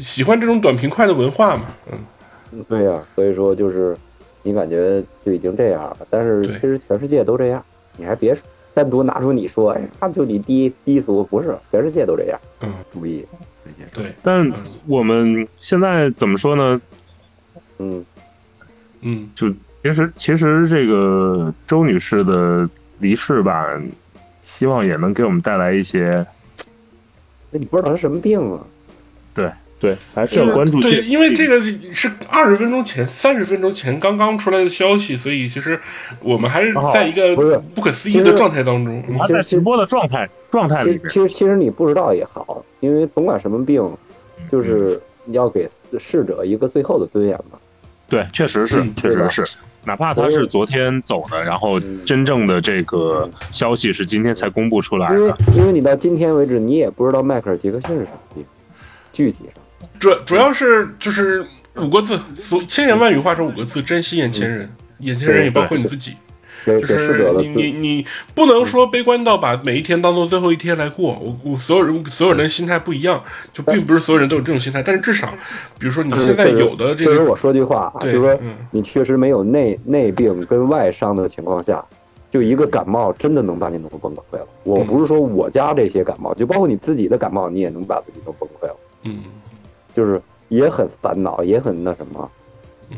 [0.00, 1.62] 喜欢这种短平快的文化嘛。
[1.90, 3.96] 嗯，对呀、所以说就是
[4.42, 7.62] 你感觉就已经这样了，但是对其实全世界都这样，
[7.96, 8.34] 你还别
[8.72, 12.40] 单独拿出你说，哎，他就你低低俗，不是，全世界都这样。
[12.60, 13.26] 嗯，注意
[13.64, 13.90] 这些。
[13.92, 14.50] 对，但
[14.86, 16.80] 我们现在怎么说呢？
[17.78, 18.04] 嗯，
[19.00, 19.48] 嗯，就
[19.82, 23.66] 其实其实这个周女士的离世吧，
[24.40, 26.24] 希望也能给我们带来一些
[27.50, 28.60] 那你不知道她什么病啊？
[29.80, 35.80] 对，还是要关注这对，因为这个是二十分钟前、三十分钟前刚刚出来的消息，所以其实
[36.20, 37.34] 我们还是在一个
[37.74, 39.02] 不可思议的状态当中。
[39.18, 41.08] 还在直播的状态状态里边。
[41.08, 43.82] 其实其实你不知道也好，因为甭管什么病，
[44.52, 45.66] 就是要给
[45.98, 47.58] 逝者一个最后的尊严嘛。
[48.06, 49.48] 对，确实是，嗯确实是。
[49.86, 55.36] 哪怕他是昨天走的，然后真正的这个消息是今天才公布出来因为的。
[55.56, 58.44] 因为你到今天为止，你也不知道迈克尔杰克逊是什么病，
[59.10, 59.59] 具体上。
[60.00, 64.68] 主主要是就是五个字，所千言万语化成五个字：珍惜眼前人。
[65.00, 66.12] 眼前人也包括你自己，
[66.62, 71.18] 给就是你你你不能说悲观到把每一天当做最后一天来过。
[71.18, 74.82] 我我所有人所有人的心态不一样，就并不是所有人都有这种心态。
[74.82, 75.32] 但是至少，
[75.78, 81.82] 比如说你现在有的这个我说句话啊，就对是说嗯你确实没有内内病跟外伤的情况下，
[82.30, 84.46] 就一个感冒真的能把你弄崩溃了。
[84.64, 89.22] 我不是说我家这些感冒，就包括你自己的感冒，你也能把自己弄崩溃了，嗯
[89.94, 92.30] 就是也很烦恼，也很那什么，
[92.90, 92.96] 嗯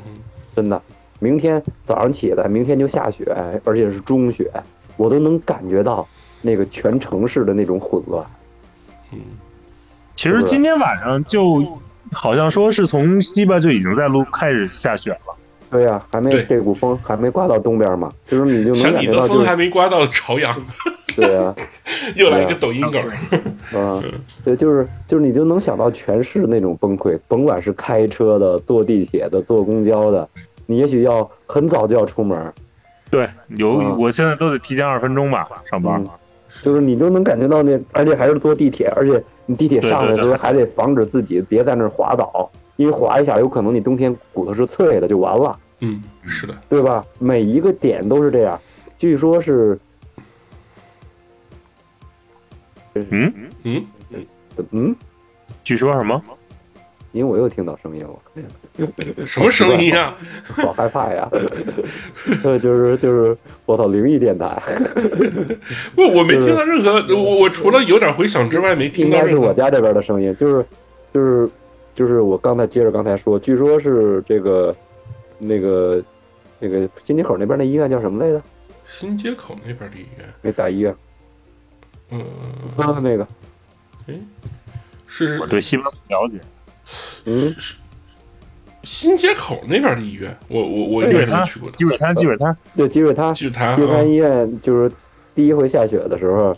[0.55, 0.81] 真的。
[1.19, 3.25] 明天早上起来，明天就下雪，
[3.65, 4.51] 而且是中雪，
[4.97, 6.07] 我都能感觉到
[6.41, 8.27] 那个全城市的那种混乱。
[9.13, 9.19] 嗯
[10.15, 11.65] 其实今天晚上就
[12.13, 15.37] 好像说是从西边就已经在路开始下雪了。
[15.71, 20.55] 对呀、还没这股风还没刮到东边嘛，就是你就能感觉到，就风是还没刮到朝阳，
[21.17, 21.55] 对啊，
[22.17, 23.03] 又来一个抖音梗。
[23.81, 24.03] 啊，
[24.45, 30.29] 对，就是就是你就能想到全市那种崩溃，甭管是开车的、坐地铁的、坐公交的，
[30.67, 32.53] 你也许要很早就要出门，
[33.11, 36.09] 对，有嗯我现在都得提前二十分钟吧上班嗯。
[36.63, 47.03] 就是你都能感觉到那，而且还是坐地铁，而且你地铁上来的时候还得防止自己别在那儿滑倒，因为滑一下有可能你冬天骨头是脆的就完了，嗯，是的，对吧？
[47.19, 48.61] 每一个点都是这样，
[48.99, 49.79] 据说是，
[52.95, 53.33] 嗯，
[53.65, 54.27] 嗯，嗯
[54.71, 54.97] 嗯，
[55.65, 56.23] 据说什么？
[57.13, 59.27] 因为我又听到声音了。
[59.27, 60.17] 什么声音啊？
[60.49, 61.29] 好害怕呀！
[62.43, 64.63] 呃， 就是就是，我操，灵异电台，
[65.95, 69.37] 不，我没听到任何，我我除了有点回响之外，没听到应该是。
[69.37, 70.65] 我家这边的声音，就是
[71.13, 71.49] 就是
[71.95, 74.75] 就是我刚才接着刚才说，据说是这个
[75.39, 76.03] 那个
[76.59, 78.43] 那个新街口那边那医院叫什么来着？
[78.87, 80.95] 新街口那边的医院，那大医院
[82.11, 82.21] 嗯，
[82.77, 83.27] 啊，那个，
[85.07, 86.41] 是我对西边不了解。
[87.25, 87.55] 嗯，
[88.83, 91.77] 新街口那边的医院，我我我应该是去过的。
[91.77, 94.95] 基本滩，基本滩，对，积水滩，剧坛积水滩啊，医院就是
[95.35, 96.55] 第一回下雪的时候，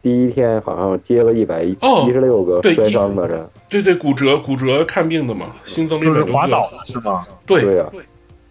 [0.00, 6.38] 第一天好像接了一百一哦十六个对摔伤的人，对对，骨折骨折看病的嘛，新增了一就是百多个。
[6.38, 7.26] 滑倒了是吗？
[7.44, 7.90] 对对呀、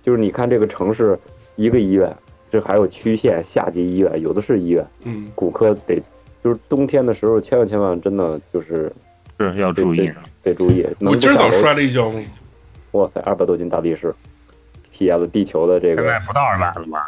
[0.02, 1.18] 就是你看这个城市
[1.56, 2.14] 一个医院，
[2.52, 4.86] 这还有区县、下级医院，有的是医院。
[5.04, 6.02] 嗯，骨科得，
[6.44, 8.92] 就是冬天的时候，千万千万真的就是
[9.40, 10.12] 是要注意。
[10.44, 10.86] 得注意。
[11.00, 12.12] 我今儿早摔了一跤，
[12.92, 14.14] 哇塞，二百多斤大力士，
[14.92, 17.08] 体验了地球的这现在个不到二百了吧？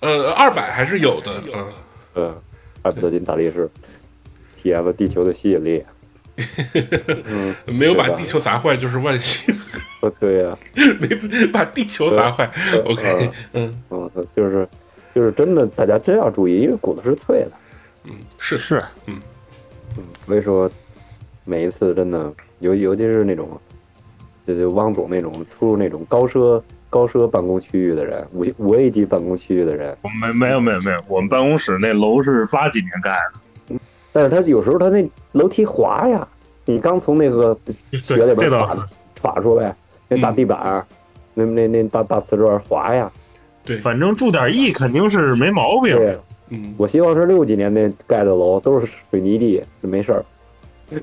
[0.00, 1.66] 呃，二百还是有的，嗯，
[2.14, 2.42] 呃
[2.82, 3.68] 二百多斤大力士，
[4.56, 5.82] 体验了地球的吸引力。
[7.24, 9.54] 嗯，没有把地球砸坏就是万幸，
[10.02, 10.56] 呃对呀、
[11.00, 11.08] 没
[11.46, 12.48] 把地球砸坏。
[12.72, 14.68] 呃 OK，嗯嗯，就是
[15.14, 17.50] 就是真的，大家真要注意，因为骨头是脆的。
[18.08, 18.56] 嗯，是。
[18.56, 19.20] 是，嗯。
[19.98, 20.70] 嗯，所以说
[21.44, 23.48] 每一次真的，尤尤其是那种，
[24.46, 33.16] 就就汪总那种出入那种高奢高奢办公区域的人，五五 A 级办公区域的人，我们没有没有没有，我们办公室那楼是八几年盖
[33.68, 33.78] 的，
[34.12, 36.26] 但是他有时候他那楼梯滑呀，
[36.64, 37.58] 你刚从那个
[38.02, 38.86] 雪里这边倒歘
[39.22, 39.74] 歘出来，
[40.08, 40.86] 那大地板儿，
[41.32, 43.10] 那那那大大瓷砖滑呀，
[43.64, 45.96] 对，反正注点意肯定是没毛病。
[45.96, 50.24] 对，嗯，我希望是六几年那盖的楼都是水泥地，是没事儿，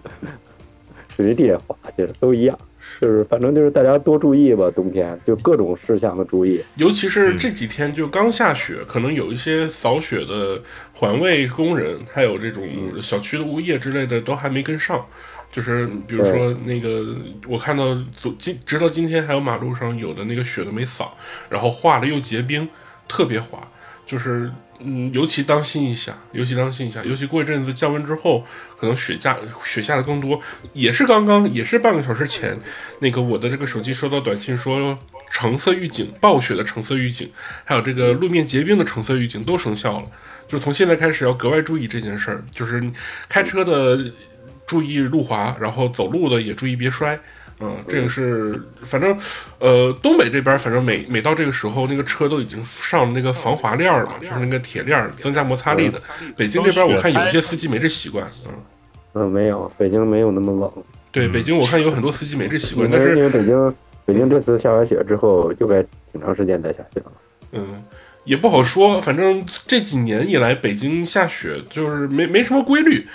[1.15, 2.58] 水泥地也滑，其实都一样。
[2.99, 6.62] 就是反正就是大家多注意吧，冬天就各种事项的注意。
[6.75, 10.62] 尤其是这几天就刚下雪，可能有一些扫雪的
[10.93, 12.65] 环卫工人，还有这种
[13.01, 15.06] 小区的物业之类的都还没跟上。
[15.49, 17.15] 就是比如说那个，
[17.47, 21.15] 我看到昨今直到今天还有马路上有的那个雪都没扫，
[21.49, 22.67] 然后化了又结冰，
[23.08, 23.65] 特别滑。
[24.06, 24.51] 就是
[24.85, 28.45] 嗯，尤其当心一下，尤其当心一下，尤其过一阵子降温之后，
[28.77, 30.39] 可能雪下雪下的更多。
[30.73, 32.57] 也是刚刚，也是半个小时前，
[32.99, 34.97] 那个我的这个手机收到短信说，
[35.31, 37.31] 橙色预警、暴雪的橙色预警，
[37.63, 40.05] 还有这个路面结冰的橙色预警都生效了。
[40.47, 42.83] 就从现在开始要格外注意这件事儿，就是
[43.27, 44.11] 开车的
[44.67, 47.19] 注意路滑，然后走路的也注意别摔。
[47.59, 49.17] 嗯，这个是反正，
[49.59, 56.01] 呃，东北这边反正每每到这个时候，那个车都已经上那个防滑链儿了嘛，就是那个铁链儿，增加摩擦力的。
[56.35, 58.53] 北京这边我看有些司机没这习惯，嗯，
[59.13, 60.83] 嗯，没有，北京没有那么冷。
[61.11, 67.11] 对，北京我看有很多司机没这习惯，但因是为北京北京这次下完雪之后，就该挺长时间再下雪了。
[67.51, 67.83] 嗯，
[68.25, 68.99] 也不好说。
[68.99, 73.07] 反正这几年以来，北京下雪就是没没什么规律，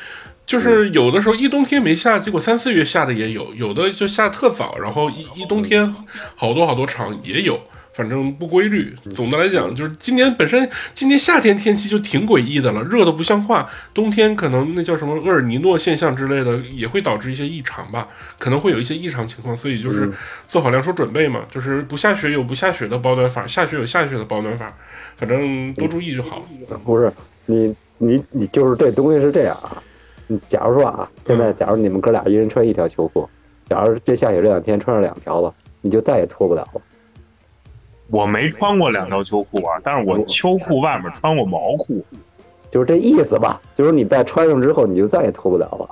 [0.48, 5.94] 就是有的时候一冬天没下，结果三四月下的也有；有的就下特早，然后一一冬天
[6.34, 7.60] 好多好多场也有。
[7.92, 8.94] 反正不规律。
[9.12, 13.68] 总的来讲，就是今年本身今年夏天天气就挺诡异的了，热的不像话。
[13.92, 18.08] 冬天可能那叫什么厄尔尼诺现象之类的，也会导致一些异常吧，
[18.38, 19.54] 可能会有一些异常情况。
[19.54, 20.10] 所以就是
[20.46, 24.72] 做好两手准备嘛，就是不下雪有不下雪的保暖法，下雪有下雪的保暖法，
[25.18, 26.78] 反正多注意就好了。
[26.84, 27.12] 不是
[27.46, 29.82] 你你你就是这东西是这样啊。
[30.28, 33.28] 你假如说啊，现在假如你们哥俩一人穿一条秋裤，
[33.68, 36.80] 假如这下雪这两天穿上两条了，你就再也脱不了了。
[38.10, 42.04] 我没穿过两条秋裤啊，但是我秋裤外面穿过毛裤，
[42.70, 43.60] 就是这意思吧？
[43.74, 45.88] 就是你在穿上之后，你就再也脱不了了。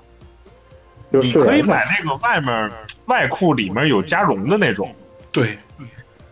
[1.13, 2.71] 就是你可以买那个外面
[3.07, 4.91] 外裤里面有加绒的那种，
[5.33, 5.59] 对，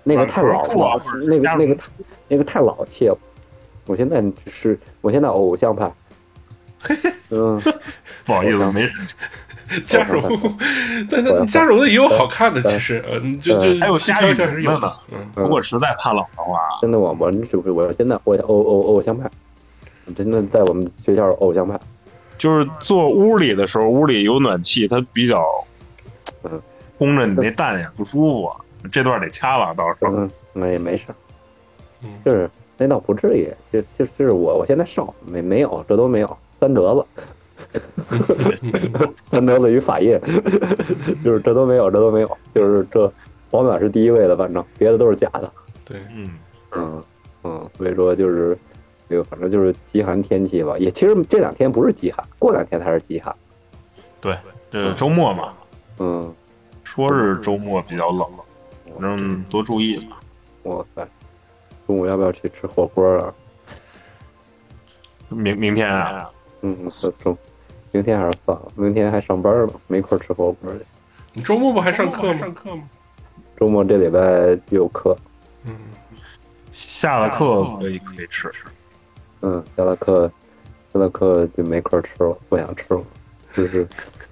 [0.02, 1.88] 那个太老了，那个那个太
[2.28, 3.16] 那个太老气了。
[3.86, 5.90] 我现在是，我现在偶像派。
[7.30, 7.60] 嗯，
[8.24, 8.88] 不好意思，没
[9.86, 10.22] 加绒，
[11.10, 14.96] 但但加绒的也有好看的，其实，嗯，就就还有细加羽挑挑是有的
[15.36, 19.28] 如果实在怕冷的话，真的我我是不是我现在我偶偶偶像派，
[20.14, 21.78] 真的在我们学校偶像派。
[22.36, 25.42] 就是坐屋里的时候，屋里有暖气，它比较
[26.42, 26.60] 嗯。
[26.98, 28.50] 烘着你那蛋也不舒服。
[28.92, 30.12] 这段得掐了，到时候。
[30.14, 31.04] 嗯，没没事
[32.24, 37.80] 就是那倒不至于，就就就是我我现在瘦，没没有这都没有三德子，
[39.20, 40.18] 三德子与法印，
[41.22, 43.12] 就是这都没有，这都没有，就是这
[43.50, 45.52] 保暖是第一位的，反正别的都是假的。
[45.84, 46.30] 对，嗯，
[46.72, 47.02] 嗯
[47.42, 48.56] 嗯，所以说就是
[49.08, 50.78] 这个，反正就是极寒天气吧。
[50.78, 53.34] 也其实这两天不是极寒，过两天才是极寒。
[54.20, 54.36] 对，
[54.70, 55.52] 这周末嘛，
[55.98, 56.34] 嗯，
[56.82, 58.26] 说是周末比较冷，
[58.92, 60.18] 反正多注意吧。
[60.62, 61.06] 哇塞，
[61.86, 63.34] 中午要不要去吃火锅啊？
[65.28, 66.30] 明明天啊，
[66.64, 67.38] 嗯，中中，
[67.92, 70.78] 明天还是算了，明天还上班呢，没空吃火锅去。
[71.34, 72.38] 你周末不还上课吗？
[72.38, 72.82] 上课吗？
[73.60, 75.14] 周末这礼拜有课，
[75.64, 75.76] 嗯，
[76.86, 78.50] 下了课可以可以吃。
[79.42, 80.32] 嗯，下了课，
[80.92, 83.04] 下了课就没空吃了，不想吃了，
[83.52, 83.86] 就是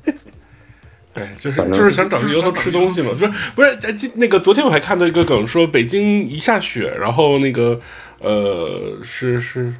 [1.12, 7.78] 对，就是就是想找个由头吃东西嘛，不是不是，那个昨天我还看到一个梗，说北京一下雪，然后那个
[8.20, 9.74] 呃是是，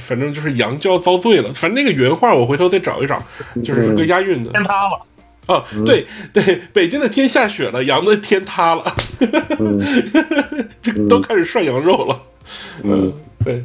[0.00, 3.22] 反正就是羊就要遭罪了，反正那个原话我回头再找一找，
[3.62, 4.50] 就是个押韵的。
[4.50, 5.02] 天塌了，
[5.46, 8.96] 啊，对对，北京的天下雪了，羊的天塌了，
[9.58, 9.80] 嗯。
[10.80, 12.22] 这个都开始涮羊肉了，
[12.84, 13.12] 嗯，
[13.44, 13.64] 对，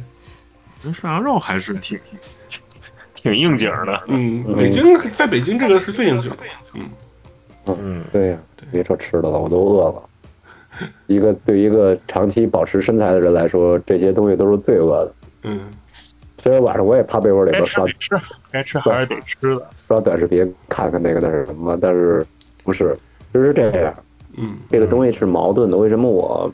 [0.92, 1.96] 涮羊肉还是挺
[2.48, 2.60] 挺
[3.14, 4.02] 挺应景的。
[4.08, 6.36] 嗯，北京在北京这个是最应景的，
[6.74, 6.90] 嗯，
[7.66, 8.38] 嗯，对呀、
[8.72, 10.02] 别说吃的了，我都饿了。
[11.06, 15.14] 一个对一个长期保持身材的人来说，这些东西都是罪恶的。
[15.44, 15.60] 嗯，
[16.42, 18.10] 虽然晚上我也趴被窝里该边刷吃
[18.50, 19.70] 该吃还是得吃的。
[19.86, 22.26] 刷短视频，看看那个那是什么，但是
[22.64, 22.98] 不是，
[23.32, 23.94] 就是这样。
[24.36, 25.76] 嗯，这个东西是矛盾的。
[25.76, 26.52] 为什么我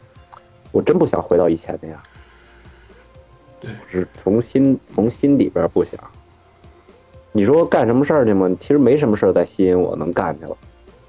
[0.72, 1.98] 我真不想回到以前那样？
[3.60, 5.98] 对是从心从心里边不想。
[7.32, 8.54] 你说干什么事儿去吗？
[8.60, 10.56] 其实没什么事儿再吸引我能干去了，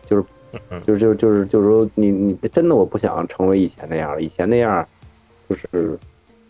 [0.05, 0.23] 就是
[0.69, 4.21] 嗯就是就是就是就是说你你真的我不想成为以前那样了。
[4.21, 4.87] 以前那样
[5.49, 5.99] 就是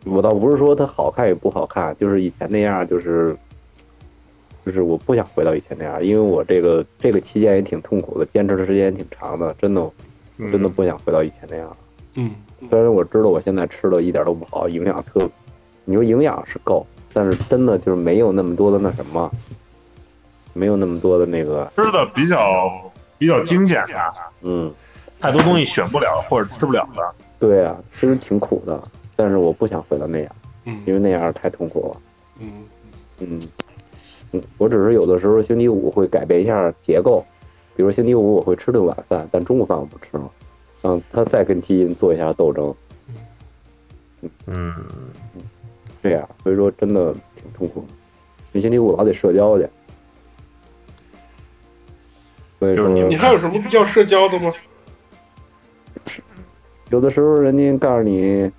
[0.09, 3.35] 我倒不是说它好看与不好看，就是以前那样就是
[4.65, 9.89] 就是我不想回到以前那样，因为我这个这个期间也挺痛苦的，坚持的时间也挺长的，真的
[10.37, 11.77] 真的不想回到以前那样。
[12.15, 12.31] 嗯，
[12.69, 15.29] 虽然我知道我现在吃的一点都不好，营养特，
[15.85, 19.31] 你说营养是够，但是真的就是没有那么多的那什么，
[20.53, 24.73] 没有那么多的那个，吃的比较比较精简的，嗯，
[25.19, 27.01] 太多东西选不了或者吃不了的。
[27.39, 28.81] 对啊，其实挺苦的，
[29.19, 32.01] 但是我不想回到那样，嗯因为那样太痛苦了。
[32.39, 32.63] 嗯
[33.19, 33.41] 嗯，
[34.31, 37.21] 嗯，我只是有的时候星期五会改变一下结构，
[37.75, 40.31] 比如星期五我会吃顿晚饭，但中午饭我不吃了，
[40.81, 42.73] 让他再跟基因做一下斗争，
[44.21, 44.73] 嗯嗯，
[46.01, 47.87] 这样，所以说真的挺痛苦的。
[48.53, 49.67] 你星期五老得社交去，
[52.57, 54.49] 所以说你还有什么要社交的吗？
[56.89, 58.49] 有的时候人家告诉你，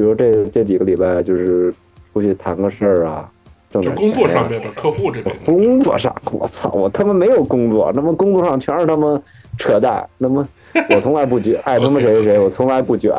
[0.00, 1.70] 比如这这几个礼拜就是
[2.10, 3.30] 出去谈个事儿啊，
[3.68, 9.20] 挣就点工作上面的客户这边，工作上，我操，我他妈没有工作，他妈工作上全是他妈
[9.58, 10.48] 扯淡，他妈
[10.88, 13.12] 我从来不卷，爱他妈谁谁谁， 我从来不卷，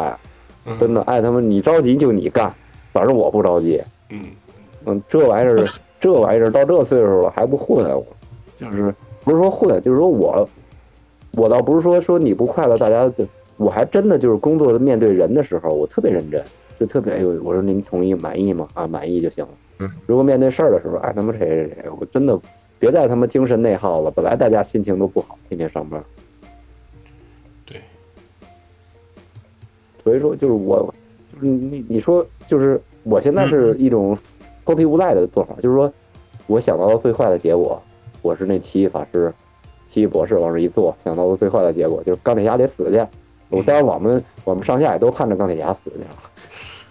[0.80, 2.52] 真嗯的爱他妈你着急就你干，
[2.92, 3.80] 反正我不着急，
[4.10, 4.20] 嗯。
[4.88, 5.70] 嗯，这玩意儿
[6.00, 8.04] 这玩意儿到这岁数了还不混，我
[8.60, 8.92] 就是
[9.24, 10.50] 不是说混，就是说我
[11.34, 13.28] 我倒不是说说你不快乐，大家的，
[13.58, 16.44] 我还真的就是工作面对人的时候，我特别认真，
[16.82, 18.68] 就特别哎呦，我说您同意满意吗？
[18.74, 19.52] 啊，满意就行了。
[19.78, 22.36] 嗯，如果面对事儿的时候，哎他妈谁谁谁，我真的
[22.80, 24.10] 别再他妈精神内耗了。
[24.10, 26.04] 本来大家心情都不好，天天上班。
[27.68, 27.80] 对，
[30.04, 30.92] 所以说就是我，
[31.32, 34.18] 就是你你说就是我现在是一种
[34.66, 35.94] 脱皮无赖的做法，就是说
[36.48, 37.80] 我想到了最坏的结果，
[38.24, 39.32] 我是那奇异法师、
[39.88, 43.06] 奇异博士往这一坐，想到了最坏的结果就是钢铁侠得死去。
[43.50, 46.08] 我当然我们我们上下也都盼着钢铁侠死去了，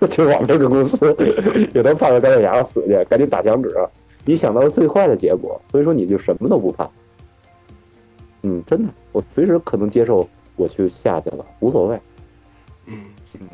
[0.09, 1.15] 就是我们这个公司
[1.75, 3.75] 也都盼个钢铁侠死去，赶紧打响指。
[4.25, 6.89] 你想到了最坏的结果，所以说你就什么都不怕。
[8.43, 10.27] 嗯，真的，我随时可能接受
[10.57, 12.01] 我去下去了，无所谓。
[12.87, 12.99] 嗯
[13.39, 13.49] 嗯，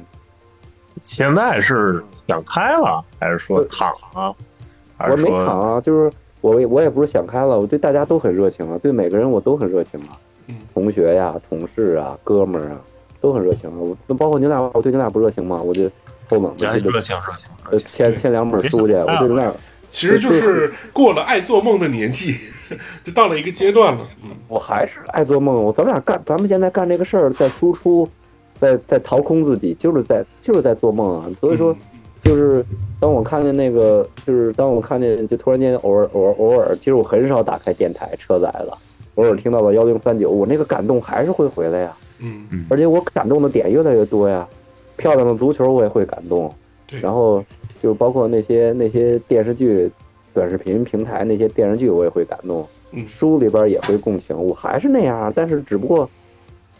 [1.03, 4.35] 现在是想开了，还是说躺啊？
[4.97, 12.81] 还我没躺啊，就是我我也不是想开了，我对大家都很热情啊，对每个人我都很热情啊，嗯同学呀、同事啊、哥们儿啊，
[13.21, 13.77] 都很热情啊。
[13.79, 15.61] 我那包括你俩，我对你俩不热情吗？
[15.61, 15.91] 我就
[16.29, 17.17] 后猛的这个热情
[17.71, 17.79] 热？
[17.79, 19.55] 签签两本书去，我就那样，
[19.91, 22.37] 其实就是过了爱做梦的年纪，
[23.03, 24.07] 就到了一个阶段了。
[24.23, 25.61] 嗯我还是爱做梦。
[25.61, 28.09] 我咱们俩干，咱们现在干这个事儿，在输出，
[28.61, 31.27] 在在掏空自己，就是在就是在做梦啊。
[31.41, 31.77] 所以说，
[32.23, 32.65] 就是
[33.01, 38.79] 当我看见那个，就是当我看见，就突然间偶尔偶尔偶尔，其实我很少打开电台车载了，
[39.17, 41.93] 偶尔听到了幺零三九，我那个感动还是会回来呀。
[42.21, 44.47] 嗯而且我感动的点越来越多呀，
[44.97, 46.53] 漂亮的足球我也会感动，
[46.87, 47.01] 对。
[47.01, 47.45] 然后
[47.81, 49.91] 就包括那些那些电视剧、
[50.33, 53.07] 短视频平台那些电视剧我也会感动，嗯。
[53.09, 56.09] 书里边也会共情，我还是那样，但是只不过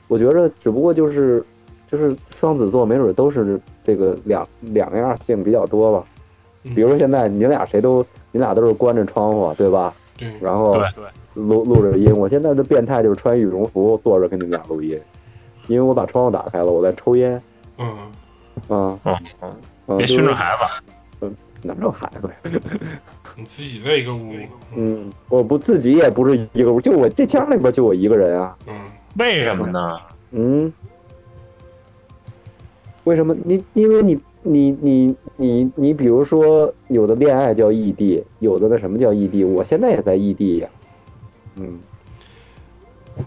[0.09, 1.45] 我觉着只不过就是
[1.91, 6.07] 就是双子座没准都是这个两两样性比较多吧，
[6.65, 6.75] 嗯。
[6.75, 9.95] 比如说现在你俩谁都你俩都是关着窗户对吧？
[10.19, 10.75] 对，然后
[11.35, 12.17] 录录着音。
[12.17, 14.99] 我现在的变态就是穿羽绒服坐着跟你们俩录音，
[15.67, 17.41] 因为我把窗户打开了，我在抽烟。
[17.79, 17.87] 嗯
[18.69, 19.57] 啊，嗯嗯，
[19.89, 20.57] 嗯，别就是熏着孩
[21.21, 21.31] 子。
[21.63, 22.61] 哪有孩子呀？
[23.35, 24.33] 你自己在一个屋，
[24.77, 28.57] 嗯，我不自己也不是一个屋，就我这家里边就我一个人啊。
[28.69, 28.75] 嗯
[29.19, 29.99] 为什么呢？
[30.33, 30.73] 嗯，
[33.05, 33.35] 为什么？
[33.45, 40.69] 你因为你你你你你，比如说有的恋爱叫异地，有的那什么叫异地，我现在也在异地呀。
[41.57, 41.81] 嗯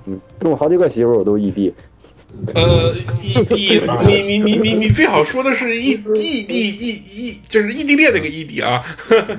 [0.05, 1.73] 嗯，跟我好几个媳妇儿我都异地。
[2.53, 8.81] 呃，异地，你你你你你最好说的是异异地异异，就是异地恋那个异地啊，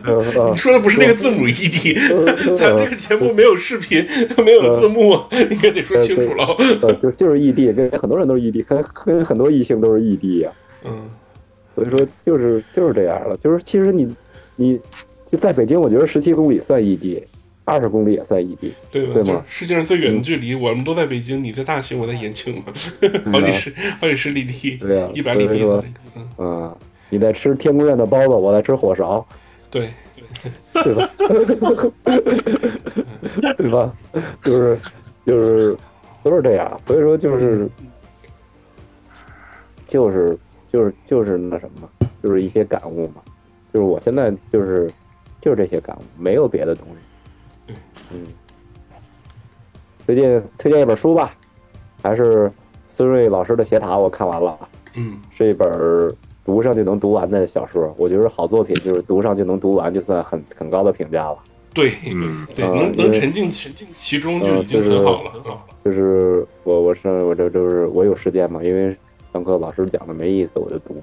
[0.05, 1.95] 呃你 说的不是那个字母异地，
[2.59, 4.07] 咱这个节目没有视频，
[4.45, 5.19] 没有字幕，
[5.49, 6.47] 你可得说清楚了。
[6.83, 10.51] 呃，就就是异地，跟很多人都是异地，跟跟很多异性都是异地呀、
[10.85, 11.09] 嗯。
[11.75, 14.15] 所以说就是就是这样了，就是其实你
[14.57, 14.79] 你
[15.25, 17.23] 就在北京，我觉得十七公里算异地，
[17.65, 18.73] 二十公里也算异地。
[18.91, 19.15] 对吧？
[19.15, 22.65] 对吗就是世界上最远的距离，我们都在北京，你在大兴，我在延庆嘛，
[23.33, 25.85] 好几十好几十里地，对呀一百里地所以说的
[26.15, 26.77] 那个，嗯，啊、
[27.09, 29.25] 你在吃天宫院的包子，我在吃火勺，
[29.71, 29.91] 对，
[30.73, 31.11] 对吧？
[33.57, 33.93] 对吧？
[34.45, 34.79] 就是
[35.27, 35.77] 就是
[36.23, 37.69] 都是这样，所以说就是
[39.87, 40.37] 就是
[40.73, 41.89] 就是就是那什么，
[42.23, 43.23] 就是一些感悟嘛。
[43.73, 44.91] 就是我现在就是
[45.41, 46.95] 就是这些感悟，没有别的东西。
[48.13, 48.27] 嗯，
[50.07, 51.35] 最近推荐一本书吧，
[52.03, 52.51] 还是
[52.87, 54.59] 孙瑞老师的《斜塔》，我看完了。
[54.97, 55.71] 嗯是一本
[56.45, 57.95] 读上就能读完的小说。
[57.97, 61.39] 我觉得好作品就是读上就能读完，就算很很高的评价了。
[61.73, 65.63] 对嗯，对，能能因为能沉浸其其中就已经很好了啊。
[65.85, 68.97] 就是我我是我这就是我有时间嘛，因为
[69.33, 71.01] 上课老师讲的没意思，我就读。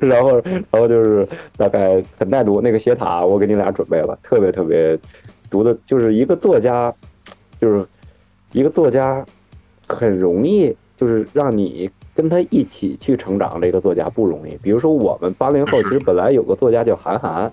[0.00, 4.98] 然后然后就是大概很耐读那个斜塔，我给你俩准备了，特别特别
[5.50, 6.92] 读的，就是一个作家，
[7.60, 7.86] 就是
[8.52, 9.24] 一个作家
[9.86, 14.56] 很容易就是让你跟他一起去成长，这个作家不容易。
[14.62, 17.52] 比如说我们八零后，其实本来有个作家叫韩寒，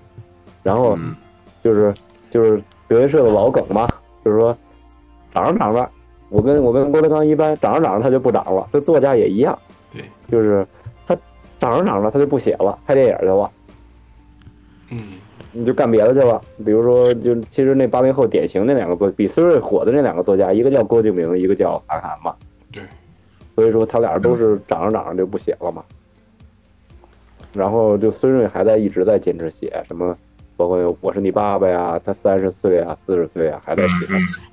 [0.61, 1.15] 然后嗯。
[1.63, 1.93] 就是
[2.29, 3.87] 就是德云社的老梗嘛，
[4.25, 4.53] 就是说
[5.33, 5.89] 长着长着，
[6.27, 9.57] 我跟我跟郭德纲一般，长着长着他就不长了，这作家也一样，
[9.89, 10.67] 对，就是
[11.07, 11.15] 他
[11.57, 13.51] 长着长着他就不写了，拍电影去了。
[14.89, 14.99] 嗯
[15.53, 22.35] 你就干别的去吧，比如说，就其实那八零后典型那两个作，比孙瑞火的那两个作家，一个叫郭敬明，一个叫韩寒嘛。
[22.71, 22.81] 对，
[23.55, 25.83] 所以说他俩都是长着长着就不写了嘛。
[27.53, 30.17] 然后就孙瑞还在一直在坚持写什么，
[30.57, 33.93] 包括我是你爸爸呀，他三十岁啊，四十岁啊还在写，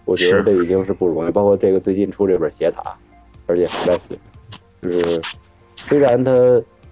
[0.05, 1.31] 我觉得这已经是不容易。
[1.31, 2.83] 包括这个最近出这本《斜塔》，
[3.47, 4.19] 而且还在写，
[4.83, 5.23] 就是
[5.77, 6.33] 虽然他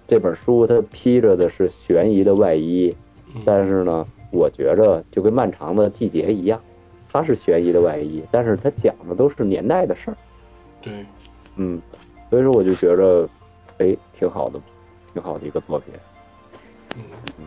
[0.07, 2.95] 这本书他披着的是悬疑的外衣，嗯
[3.45, 6.59] 但是呢，我觉着就跟漫长的季节一样，
[7.11, 10.17] 它是悬疑的外衣，但是它讲的都是年代的事儿。
[10.81, 11.05] 对，
[11.55, 11.81] 嗯，
[12.29, 13.29] 所以说我就觉着，
[13.79, 14.59] 哎，挺好的，
[15.13, 15.93] 挺好的一个作品。
[16.95, 17.45] 嗯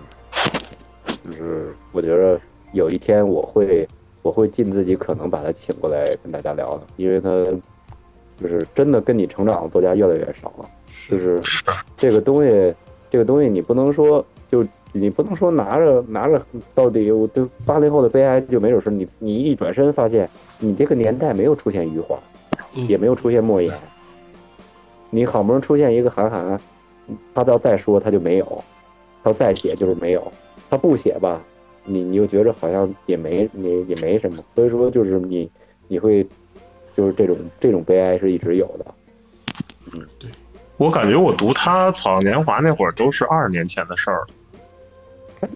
[1.24, 2.40] 就是我觉着
[2.72, 3.86] 有一天我会，
[4.22, 7.30] 我会尽自己可能把他请过来跟大家聊的，因为他
[8.36, 10.68] 就是真的跟你成长的作家越来越少了。
[11.08, 11.40] 就是
[11.96, 12.74] 这个东西，
[13.08, 16.40] 这个东西你不能说就你不能说拿着拿着
[16.74, 20.28] 到底我对八零后的悲哀就没准是你你一转身发现
[20.58, 22.18] 你这个年代没有出现余华，
[22.74, 22.86] 嗯。
[22.86, 23.72] 也没有出现莫言，
[25.08, 26.60] 你好不容易出现一个韩寒，
[27.34, 28.64] 他要再说他就没有，
[29.24, 30.30] 他再写就是没有，
[30.68, 31.40] 他不写吧，
[31.86, 35.50] 你你又觉着好像也没也也没什么，所以说就是你
[35.88, 36.22] 你会
[36.94, 38.84] 就是这种这种悲哀是一直有的，
[39.96, 40.30] 嗯，对。
[40.76, 44.26] 我感觉我读他《草样年华》那会儿都是二十年前的事儿了，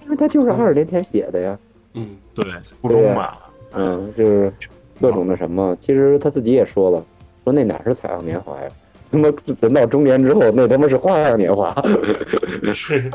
[0.05, 1.59] 因为他就是二十年前写的呀，
[1.95, 2.45] 嗯对，
[2.83, 3.35] 初中嘛，
[3.73, 4.53] 嗯，就是
[5.01, 7.05] 各种的什么，其实他自己也说了，
[7.45, 8.69] 说那哪是采样年华呀。
[9.09, 9.29] 他妈
[9.61, 11.73] 人到中年之后，那他妈是花样年华。
[12.73, 13.09] 是，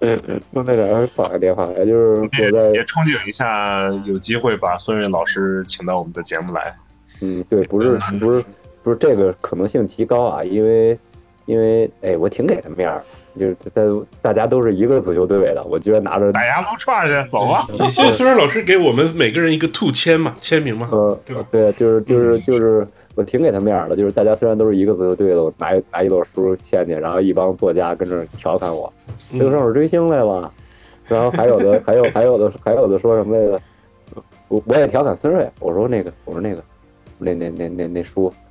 [0.00, 1.84] 嗯， 那哪是花样年华呀？
[1.84, 6.72] 就是我在也憧憬一下有机会把孙悦老师请到我们的节目来。
[7.20, 8.44] 嗯，对，不是不是
[8.84, 10.96] 不是这个可能性极高啊，因为
[11.46, 13.02] 因为哎，我挺给他面儿，
[13.38, 13.82] 就是大
[14.22, 17.66] 大家都是一个足球队的，我居然拿着大家撸串去，走吧。
[17.72, 20.88] 也谢谢孙然老师给我们每个人一个兔签嘛，签名嘛。
[20.92, 28.92] 呃对吧，对，就是就是就是我挺给他面儿的，就是大家虽然都是一个足球队的，我拿一拿一摞书签去，然后一帮作家跟这儿调侃我，
[29.32, 30.52] 嗯这个上我追星来了，
[31.06, 33.60] 然后还有的还有还有的还有的说什么来着？
[34.48, 36.62] 我我也调侃孙瑞，我说那个我说那个
[37.18, 38.43] 那那那那那书，那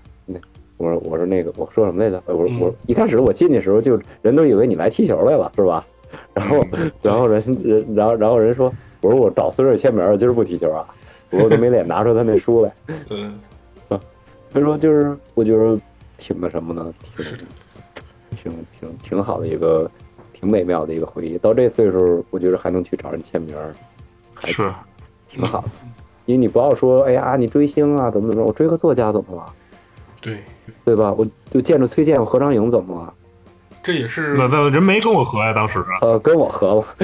[0.83, 2.21] 我说我说那个我说什么来着？
[2.27, 5.85] 我说嗯我一开始我进去的时候就人都以为你来踢球来了是吧？
[6.33, 6.59] 然后
[7.01, 8.71] 然后人人然后然后人说
[9.01, 10.85] 我说我找孙瑞签名儿，今儿不踢球啊，
[11.31, 12.71] 我都没脸拿出他那书来。
[13.09, 13.39] 嗯，
[14.51, 15.79] 所以说就是我觉得
[16.17, 17.25] 挺那什么呢，挺
[18.37, 19.89] 挺挺挺好的一个
[20.33, 21.37] 挺美妙的一个回忆。
[21.39, 23.73] 到这岁数，我觉得还能去找人签名儿，
[24.35, 24.71] 还是，
[25.27, 25.69] 挺好的。
[26.25, 29.45] 因为你不要说，哎呀，你追星啊，怎么怎么着，我追个作家怎么了，
[30.23, 30.37] 对，
[30.85, 31.13] 对吧？
[31.17, 33.13] 我就见着崔健，我合张影怎么了？
[33.83, 35.83] 这也是那那人没跟我合呀，当时。
[35.99, 36.85] 呃，跟我合了，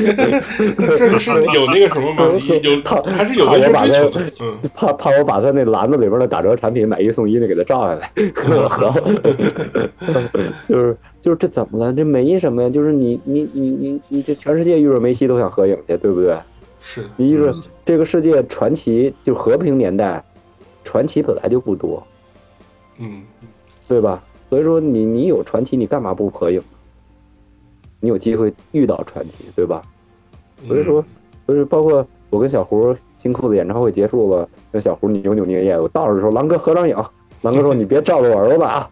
[0.97, 2.23] 这是有那个什么吗？
[2.63, 4.31] 有他还是有人生追求的。
[4.39, 8.95] 嗯，怕怕我把他那篮子里边的打折产品买一送一的给他照下来，跟我合了。
[10.69, 11.91] 就是就是这怎么了？
[11.91, 16.37] 这没什么呀，就是你你你你你这全世界遇着梅西都想合影去，对不对？
[16.79, 17.53] 是的，你是
[17.83, 20.23] 这个世界传奇，就和平年代，
[20.85, 22.01] 传奇本来就不多，
[22.99, 23.23] 嗯，
[23.87, 24.23] 对吧？
[24.49, 26.61] 所以说你你有传奇，你干嘛不合影？
[27.99, 29.81] 你有机会遇到传奇，对吧？
[30.67, 31.03] 所以说，
[31.45, 36.95] 所以说包括我跟小胡新裤子演唱会结束了，跟小胡扭扭捏捏，我到的时候，狼哥合张影。
[37.41, 38.89] 狼哥说：“你别照着我儿子啊！”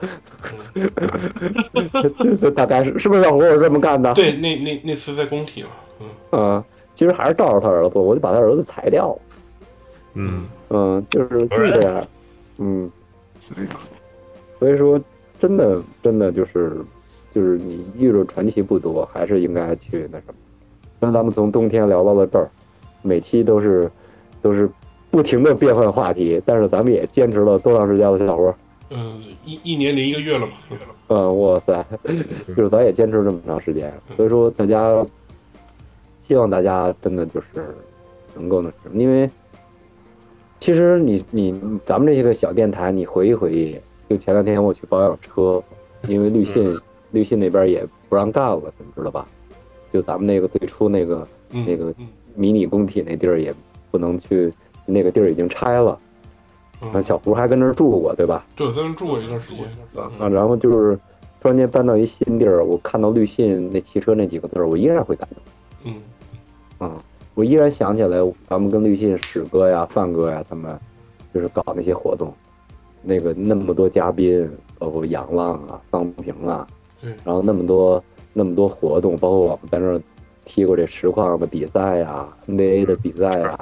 [0.73, 4.13] 这 这大概是是不是小胡是这么干的？
[4.13, 5.69] 对，那那那次在工体嘛，
[6.31, 9.19] 嗯，啊、其实还是照着他儿子，我就把他儿子裁掉了。
[10.13, 12.07] 嗯，嗯，就是就是这样，
[12.59, 12.89] 嗯，
[14.59, 14.99] 所以说
[15.37, 16.77] 真的真的就是
[17.31, 20.33] 就是你遇着传奇不多，还是应该去那什么。
[20.99, 22.49] 那咱们从冬天聊到了这儿，
[23.01, 23.89] 每期都是
[24.41, 24.69] 都是
[25.11, 28.55] 不停的变换话题，但是咱们也坚持了多长时间了，小伙儿？
[28.89, 30.77] 嗯，一一年零一个月了嘛，嗯
[31.09, 31.85] 嗯，哇塞，
[32.47, 35.05] 就是咱也坚持这么长时间，所以说大家
[36.21, 37.75] 希望大家真的就是
[38.33, 39.29] 能够那什么，因为
[40.59, 43.75] 其实你你咱们这些个小电台，你回忆回忆，
[44.09, 45.61] 就前两天我去保养车，
[46.07, 46.79] 因为绿信
[47.11, 49.27] 绿信那边也不让干了，你知道吧？
[49.91, 53.53] 就咱们那个最初那个嗯，那个嗯迷你工体那地儿也
[53.89, 54.53] 不能去，
[54.85, 55.97] 那个地儿已经拆了，
[56.79, 58.45] 那嗯，小胡还跟那儿住过，对吧？
[58.55, 60.95] 对，我在那住过一段时间，啊，嗯然后就是
[61.39, 65.43] 突然间搬到一新地儿，我看到绿信那汽车那几个字儿，我依然会感动。
[65.85, 66.01] 嗯
[66.79, 66.97] 啊、
[67.33, 70.77] 我依然想起来咱们跟绿信史哥呀、范哥呀他们，
[71.33, 72.33] 就是搞那些活动，
[73.07, 76.67] 那个那么多嘉宾，包括杨浪啊、桑平啊，
[77.01, 77.15] 嗯。
[77.23, 78.03] 然后那么多
[78.33, 80.01] 那么多活动，包括我们在那儿
[80.43, 83.57] 踢过这实况的比赛呀、NBA 的比赛呀，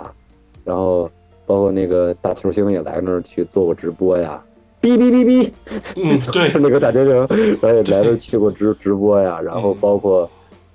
[0.64, 1.10] 然后
[1.46, 4.44] 包括那个大球星也来那儿去做过直播呀，
[4.82, 5.52] 哔哔哔哔。
[5.96, 6.50] 嗯， 对。
[6.50, 7.28] 就，那个大球星，然
[7.62, 10.30] 后也来这去过直直播呀，然后嗯包括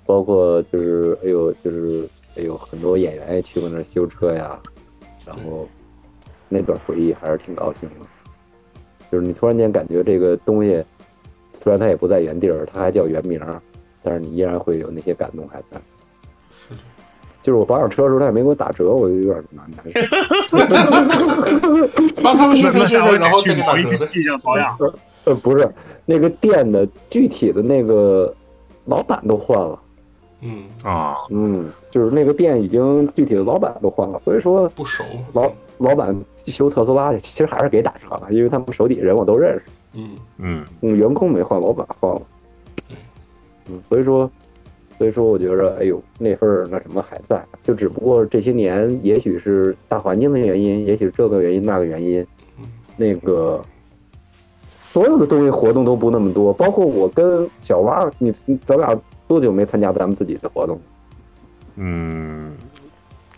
[0.05, 2.07] 包括就是哎呦就是
[2.37, 4.57] 哎呦很多演员也去过那儿修车呀，
[5.25, 5.67] 然后
[6.49, 8.05] 那段回忆还是挺高兴的，
[9.11, 10.81] 就是你突然间感觉这个东西
[11.53, 13.61] 虽然它也不在原地儿，它还叫原名儿，
[14.01, 15.79] 但是你依然会有那些感动还在。
[16.57, 16.79] 是的，
[17.43, 19.99] 就是我保养车的时候他也没给我打折，我就有点难难受。
[22.23, 24.07] 帮他们宣传宣传，那下回然后再打折呗。
[24.13, 24.77] 地上保养。
[25.25, 25.67] 呃，不是
[26.05, 28.33] 那个店的具体的那个
[28.85, 29.79] 老板都换了，
[30.41, 35.03] 嗯，啊，嗯，就是那个店已经具体的老板都换了，所以说不熟。
[35.33, 35.51] 老
[35.81, 36.15] 老板
[36.45, 39.63] 修特斯拉去，其实还是给打折了，因为他们手底下人我都认识，
[39.93, 40.15] 嗯。
[40.37, 42.21] 嗯，嗯，员工没换，老板换了，
[43.69, 44.29] 嗯，所以说，
[44.97, 52.25] 所以说我觉着，哎呦，那份儿那什么还在，就只不过这些年，也许是大环境的原因，也许是这个原因那个原因，
[52.95, 53.61] 那个
[54.91, 58.95] 所有的东西活动都不那么多，包括我跟小蛙，你你咱俩
[59.27, 60.79] 多久没参加咱们自己的活动？
[61.77, 62.53] 嗯，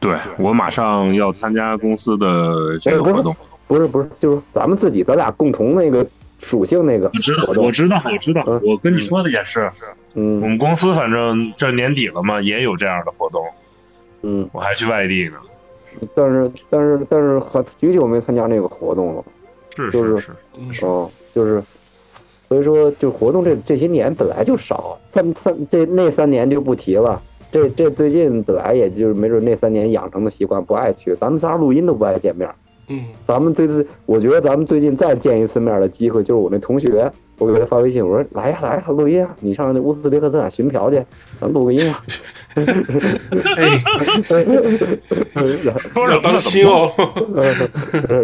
[0.03, 3.35] 对我马上要参加公司的这个活动，
[3.67, 6.05] 不是不是，就是咱们自己，咱俩共同那个
[6.39, 9.69] 属性那个我知道我，知道，我知道嗯，我跟你说的也是，我
[10.15, 13.43] 嗯们公司反正这年底了嘛，也有这样的活动，
[14.21, 15.37] 嗯，我还去外地呢，
[16.13, 19.23] 但是但是但是很许久没参加那个活动了。
[19.75, 21.59] 是就是是，嗯，哦，就是，
[22.47, 27.19] 所以说，就活动这这些年本来就少，三三这那三年就不提了。
[27.53, 32.49] 这这最近本来也就是没准那三年养成的习惯不爱去，咱们仨录音都不爱见面。
[32.89, 41.01] 嗯咱们这次，我觉得咱们最近再见一次面的机会，就是我那同学，我给他发微信，我说来呀来呀录音啊，你上那乌兹别克斯坦寻嫖去，
[41.39, 42.03] 咱录个音啊。
[45.63, 46.91] 然后要当心哦。
[47.35, 47.45] 然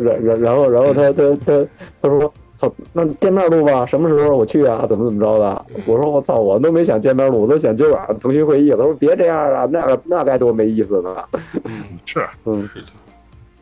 [0.03, 1.67] 然然然后然后他他他
[2.01, 4.85] 他说操，那见面录吧，什么时候我去啊？
[4.85, 5.65] 怎么怎么着的？
[5.87, 8.71] 我说我操，我都没想见面录，我都想今晚上腾讯会议。
[8.71, 11.15] 他说别这样啊，那个那该多没意思呢。
[11.63, 12.87] 嗯，是，嗯是的。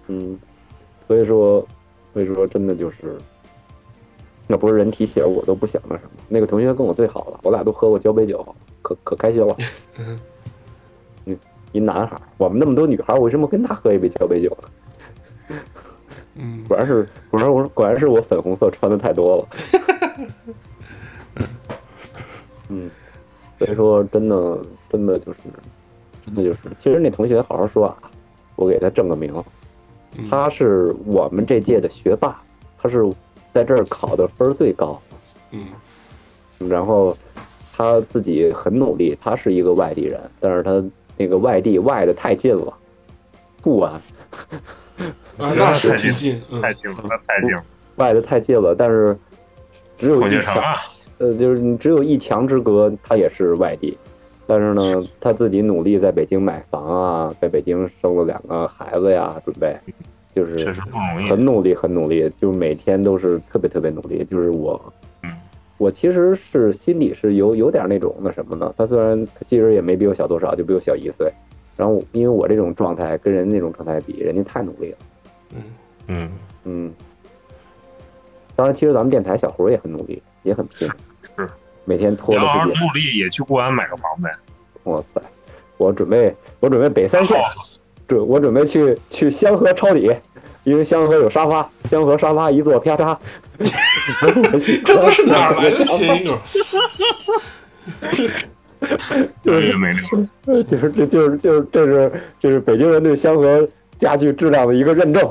[0.07, 0.39] 嗯，
[1.07, 1.63] 所以说
[2.11, 3.15] 所以说真的就是，
[4.47, 6.09] 那不是人提醒我都不想那什么。
[6.27, 8.43] 那个同学跟我最好了，我俩都喝过交杯酒，
[8.81, 9.55] 可可开心了。
[11.27, 11.37] 嗯，
[11.71, 14.69] 一男孩，我们那么多女孩，为什么跟他喝一杯交杯酒呢？
[16.37, 19.47] 嗯果然是，果然我果然是我粉红色穿的太多了。
[22.69, 22.89] 嗯，
[23.57, 24.59] 所以说真的
[24.89, 25.39] 真的就是，
[26.25, 27.97] 真的就是，其实那同学好好说啊，
[28.55, 29.33] 我给他正个名，
[30.17, 32.41] 嗯他是我们这届的学霸，
[32.77, 33.03] 他是
[33.53, 35.01] 在这儿考的分儿最高，
[35.51, 35.67] 嗯
[36.69, 37.15] 然后
[37.75, 40.83] 他自己很努力，他是一个外地人，但是他
[41.15, 42.73] 那个外地外的太近了，
[43.61, 44.01] 不安。
[45.37, 47.63] 啊，那是太近，嗯太近了，那太近了，
[47.97, 49.15] 外的太近了，但是
[49.97, 50.55] 只有一墙，
[51.19, 53.97] 呃，就是你只有一墙之隔，他也是外地。
[54.49, 59.77] 但是呢，他自己努力在北京买房啊，在北京生了两个孩子呀，准备
[60.33, 64.25] 就是确实不容易，很努力，很努力，就是每天都是特别特别努力。
[64.31, 64.81] 就是我，
[65.23, 65.31] 嗯，
[65.77, 68.73] 我其实是心里是有有点那种那什么的。
[68.77, 71.29] 他虽然他其实也没比我小多少，就比我小一岁。
[71.75, 74.97] 然后因为我这种状态跟人那种状态比，人家太努力了。
[75.55, 75.63] 嗯
[76.07, 76.29] 嗯，
[76.65, 76.93] 嗯，
[78.55, 80.87] 当然，其实咱们电台小胡也很努力，也很拼，
[81.37, 81.49] 是
[81.85, 82.75] 每天拖着时间。
[82.75, 84.29] 是努力也去固安买个房呗，
[84.83, 85.21] 哇塞，
[85.77, 87.37] 我准备，我准备北三线，
[88.07, 90.11] 准我准备去去香河抄底，
[90.63, 93.17] 因为香河有沙发，香河沙发一坐啪嚓。
[94.85, 96.37] 这都是哪儿来的 谐音梗？
[99.43, 100.61] 越来越没溜。
[100.63, 103.67] 就是这就是就是这是这是北京人对香河
[103.97, 105.29] 家具质量的一个认证。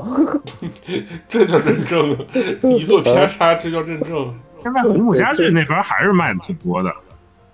[1.27, 2.17] 这叫认证啊！
[2.61, 4.33] 一座偏差，这叫认证。
[4.63, 6.91] 现在红木家具那边还是卖的挺多的，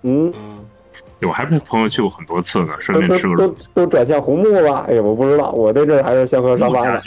[0.02, 0.64] 嗯，嗯，
[1.22, 4.86] 我还陪朋友去过很多次呢，顺都便吃个都都都转向红木了。
[4.88, 7.02] 哎呀，我不知道，我对这还是香河沙发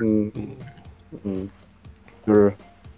[0.00, 0.32] 嗯
[1.24, 1.48] 嗯，
[2.26, 2.52] 就是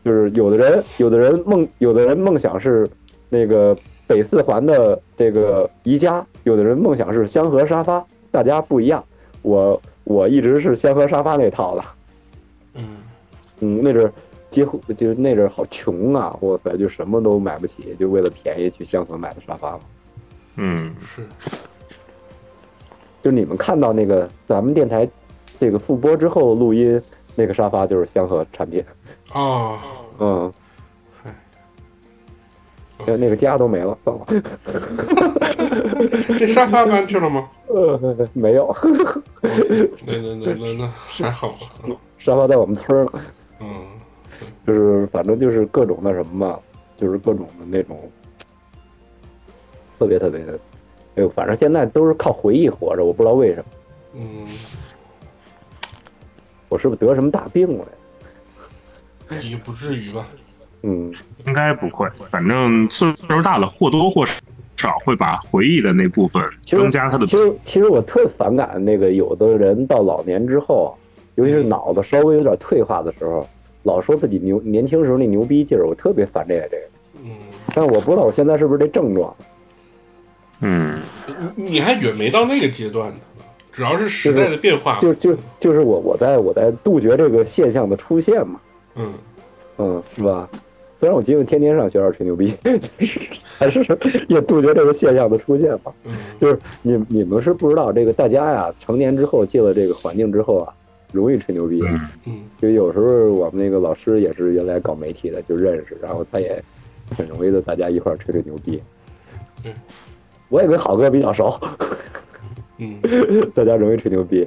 [0.04, 2.88] 就是有的人有的人梦有的人梦想是
[3.28, 3.76] 那个
[4.06, 9.02] 北四环的这个宜家，有的人梦想是香河沙发，大家不一样。
[9.42, 11.84] 我我一直是香河沙发那套的，
[12.74, 12.98] 嗯，
[13.58, 14.12] 嗯，那阵儿
[14.50, 19.80] 几乎就那阵儿好穷啊，哇塞，就什么都买不起，就为了便宜去香河买的沙发嘛。
[20.54, 21.26] 嗯，是，
[23.20, 25.06] 就你们看到那个咱们电台
[25.58, 27.02] 这个复播之后录音
[27.34, 28.82] 那个沙发就是香河产品，
[29.32, 29.78] 哦，
[30.20, 30.52] 嗯。
[31.22, 34.24] 嗨那那个家都没了，算了。
[36.38, 37.48] 这沙发搬去了吗？
[37.68, 38.74] 呃，没有，
[39.42, 41.96] 那那那那那还好吧？
[42.18, 43.12] 沙发在我们村儿呢。
[43.60, 43.68] 嗯，
[44.66, 46.60] 就是反正就是各种那什么吧，
[46.96, 47.98] 就是各种的那种，
[49.98, 50.58] 特别特别的，
[51.16, 53.64] 哎呦，反正现在都是靠回忆活着，我不知道为什么，
[54.14, 54.46] 嗯，
[56.68, 57.84] 我是不是得什么大病了
[59.30, 59.38] 呀？
[59.42, 60.26] 也不至于吧？
[60.82, 61.12] 嗯，
[61.46, 64.24] 应该不会，反正岁数大了或多或
[64.76, 70.96] 少少会把回忆的那部分增加它的其实其实我特反感那个有的人到老年之后，
[71.34, 73.46] 尤其是脑子稍微有点退化的时候，
[73.84, 76.82] 老说自己牛年轻时候那牛逼劲儿，我特别烦这个这个。
[77.24, 77.30] 嗯，
[77.74, 79.34] 但是我不知道我现在是不是这症状。
[80.60, 81.00] 嗯，
[81.54, 83.16] 你你还远没到那个阶段呢，
[83.72, 84.98] 主要是时代的变化。
[84.98, 88.60] 就就就是我我在我在杜绝这个现象的出现嘛，
[88.94, 89.12] 嗯，
[89.78, 90.48] 嗯，是吧？
[90.96, 92.52] 虽然我今天天天上学校吹牛逼，
[93.58, 93.80] 还是
[94.28, 95.92] 也杜绝这个现象的出现嘛。
[96.04, 100.72] 嗯就是你你们是不知道这个大家呀，成年之后进了这个环境之后啊，
[101.12, 101.82] 容易吹牛逼。
[101.86, 106.62] 嗯嗯就有时候我们那个老师也是原来搞媒体的，就认识，然后他也
[107.16, 108.82] 很容易的，大家一块儿吹吹牛逼。
[109.64, 109.72] 嗯，
[110.48, 111.58] 我也跟好哥比较熟，
[112.78, 112.98] 嗯
[113.54, 114.46] 大家容易吹牛逼。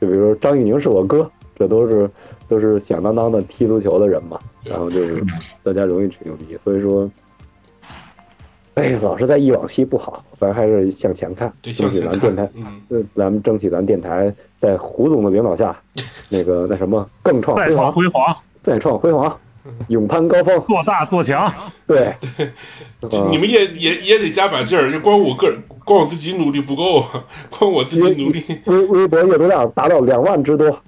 [0.00, 2.08] 就比如说张玉宁是我哥，这都是
[2.52, 5.24] 都是响当当的踢足球的人嘛，然后就是
[5.62, 7.10] 大家容易吹牛逼，所以说，
[8.74, 14.30] 哎，老是在忆往昔不好，咱还是向前看，对，争取咱电台。，嗯，呃，咱们争取咱电台
[14.60, 15.74] 在胡总的领导下，
[16.28, 19.38] 那个那什么更创再辉煌，创辉煌，再创辉煌，
[19.88, 20.62] 勇攀高峰。
[20.66, 21.50] 做大做强。
[21.86, 22.14] 对，
[23.08, 30.78] 就你们也也也得加把劲儿，就光我个人，光我自己努力不够啊，光我自己努力，微微博阅读量达到两万之多，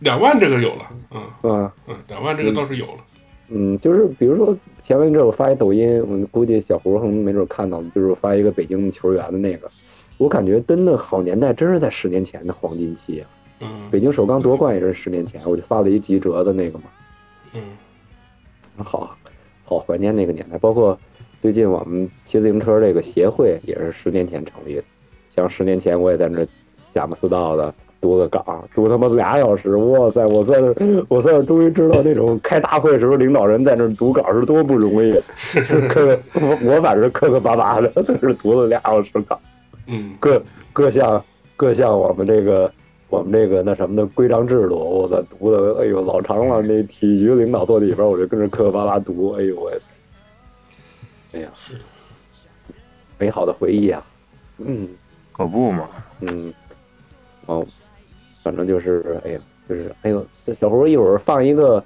[0.00, 1.50] 两万这个有了，嗯。
[1.50, 3.04] 啊，嗯，两万这个倒是有了，
[3.48, 9.70] 嗯，就是比如说前一阵我发一抖音，我估计小胡可能没准看到，就是我发一个北京球员的那个，
[10.16, 13.26] 我感觉真的好年代，真是在十年前的黄金期啊！
[13.60, 13.68] 嗯。
[13.90, 16.84] 北京首钢夺冠也是十年前，我就发了一吉哲的那个嘛，
[17.54, 17.60] 嗯。
[18.76, 19.16] 好
[19.64, 20.56] 好怀念那个年代。
[20.58, 20.96] 包括
[21.42, 24.84] 最近我们骑自行车这个协会也是十年前成立的，
[25.28, 26.46] 像十年前我也在那
[26.92, 30.24] 佳木斯道的读个稿，读他妈俩小时，哇塞！
[30.26, 39.38] 我算是我算是终于知道那种开大会时候领导人在那儿读稿是多不容易，是磕个我我反正磕磕巴巴的，在这读了俩小时稿，
[39.86, 40.42] 嗯各
[40.72, 41.22] 各项
[41.56, 42.70] 各项我们这个。
[43.10, 46.60] 我们这个那什么的规章制度，我操，读的哎呦老长了。
[46.60, 49.72] 那体局领导坐里边，我就跟着磕磕巴巴读，哎呦我，
[51.32, 51.72] 哎呀，是，
[53.16, 54.04] 美好的回忆啊，
[54.58, 54.86] 嗯
[55.32, 55.88] 可不嘛，
[56.20, 56.52] 嗯，
[57.46, 57.64] 哦，
[58.48, 61.84] 反正就是哎呀，就是哎呦，这小胡一会儿放一个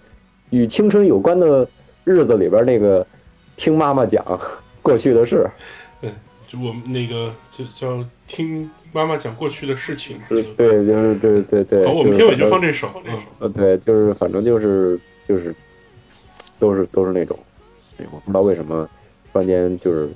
[0.51, 1.67] 与青春有关的
[2.05, 3.05] 日子里边那个
[3.57, 4.25] 听妈妈讲
[4.81, 5.45] 过去的事，
[6.01, 6.09] 对
[6.47, 7.99] 就我们那个就叫
[8.29, 11.85] 听妈妈讲过去的事情，对，就是对对对。
[11.85, 14.97] 好，我们是片尾就放这首，嗯呃，对，就是反正就是
[15.27, 15.53] 就是
[16.61, 17.37] 都是都是那种，
[17.99, 18.89] 哎我不知道为什么
[19.33, 20.09] 突然间就是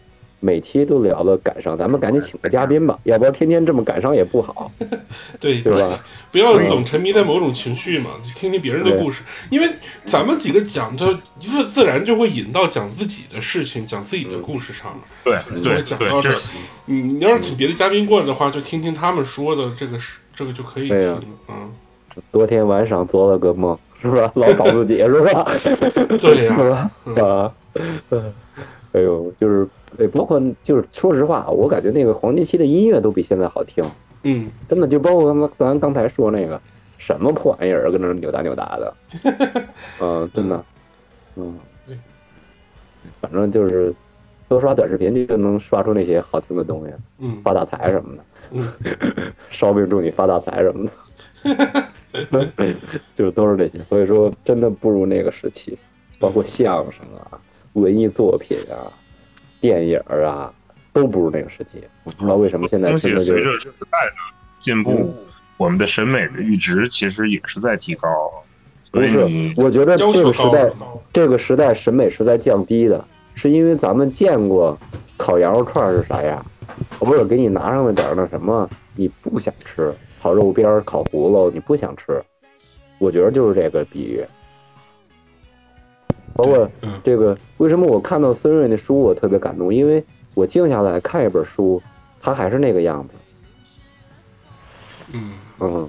[0.47, 4.71] 每期都聊了感伤，咱们赶紧请个嘉宾吧， 要不然天天这么感伤也不好，
[5.41, 5.99] 对对吧？
[6.31, 9.69] 不要总沉迷在某种情绪嘛，就 听听别人的故事，因为
[10.05, 16.41] 咱们几个讲的自自然就会引到讲自己的事情、讲自己的故事上了，对就会对对，这讲到这儿。
[16.85, 21.73] 你你要是请别的嘉宾过来的话，就听听他们说的这个是这个就可以听了，嗯，
[22.31, 24.31] 昨天晚上做了个梦，是吧？
[24.37, 25.53] 老搞自己是吧？
[26.21, 27.25] 对呀、是吧？
[27.27, 27.53] 啊，
[28.11, 28.33] 嗯
[28.93, 29.67] 哎呦，就是
[29.99, 33.85] 哎，包括就是说实话，我感觉那个黄金期的音乐都比现在好听，
[34.25, 36.61] 嗯，真的就包括刚咱刚才说那个
[36.99, 38.95] 什么破玩意儿，跟那儿扭打扭打的，
[40.01, 40.65] 嗯，真的，
[41.37, 41.59] 嗯，
[43.21, 43.95] 反正就是
[44.49, 47.41] 多刷短视频就能刷出那些好听的东西，嗯。
[47.43, 48.69] 发大财什么的，嗯，
[49.51, 50.89] 烧饼祝你发大财什么
[51.45, 51.85] 的，
[53.15, 55.79] 就都是这些，所以说真的不如那个时期，
[56.19, 57.39] 包括相声啊、
[57.75, 58.91] 文艺作品啊、
[59.67, 60.53] 电影啊，
[60.93, 61.83] 都不如那个时期。
[62.05, 64.17] 我不知道为什么现在东西真的就随着时代的
[64.65, 65.13] 进步，
[65.57, 68.09] 我们的审美的阈值其实也是在提高，
[68.93, 70.71] 不是所以你，我觉得要这个时代
[71.13, 73.05] 这个时代审美是在降低的，
[73.35, 74.79] 是因为咱们见过
[75.17, 76.47] 烤羊肉串是啥样，
[77.01, 79.93] 我不是给你拿上了点儿那什么，你不想吃，
[80.23, 82.23] 烤肉边儿、烤葫芦你不想吃，
[82.99, 84.25] 我觉得就是这个比喻。
[86.37, 89.73] 包括嗯这个，为什么我看到孙瑞那书我特别感动？
[89.73, 91.83] 因为我静下来看一本书，
[92.21, 93.15] 他还是那个样子。
[95.13, 95.89] 嗯嗯，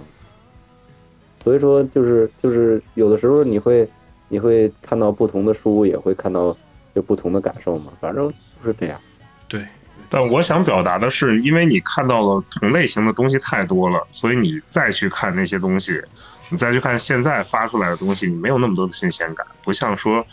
[1.43, 3.87] 所以说就是就是有的时候你会
[4.29, 6.55] 你会看到不同的书，也会看到
[6.95, 8.99] 就不同的感受嘛，反正就是这样。
[9.47, 9.65] 对，
[10.09, 16.01] 但我想表达的是，因为你看到了同类型的东西太多了，所以你再去看那些东西，
[16.49, 20.25] 你再去看现在发出来的东西，你没有那么多的新鲜感，不像说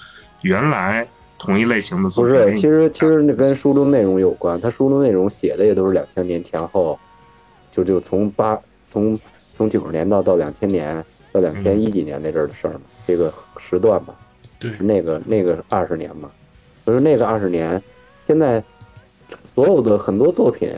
[0.42, 1.06] 原来
[1.38, 2.60] 同一类型的作不是，品给你。
[2.60, 6.98] 其实其实那跟书中内容有关，他书中内容写的也都是两千年前后，
[7.72, 8.58] 就就从八
[8.90, 9.18] 从
[9.56, 14.14] 从九十年到到两千年到两千一几年那阵儿的事儿嘛，这个时段嘛，
[14.60, 16.30] 对那个那个二十年嘛，
[16.84, 17.82] 所以说那个二十年，
[18.26, 18.62] 现在
[19.54, 20.72] 所有的很多作品，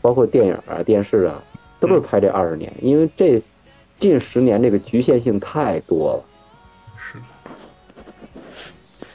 [0.00, 1.42] 包括电影啊、电视啊，
[1.78, 3.42] 都是拍这二十年，因为这
[3.98, 6.24] 近十年这个局限性太多了。
[6.96, 7.24] 是的，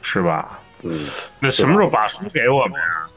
[0.04, 0.60] 是吧？
[0.84, 1.00] 嗯，
[1.40, 3.08] 那什么时候把书给我们呀？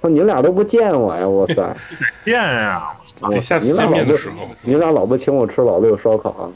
[0.00, 1.26] 说你们俩都不见我呀！
[1.26, 1.76] 哇塞，
[2.24, 2.92] 见呀！
[3.20, 6.52] 我得下次见你俩老不面的时候，你俩老不请我吃老六烧烤啊？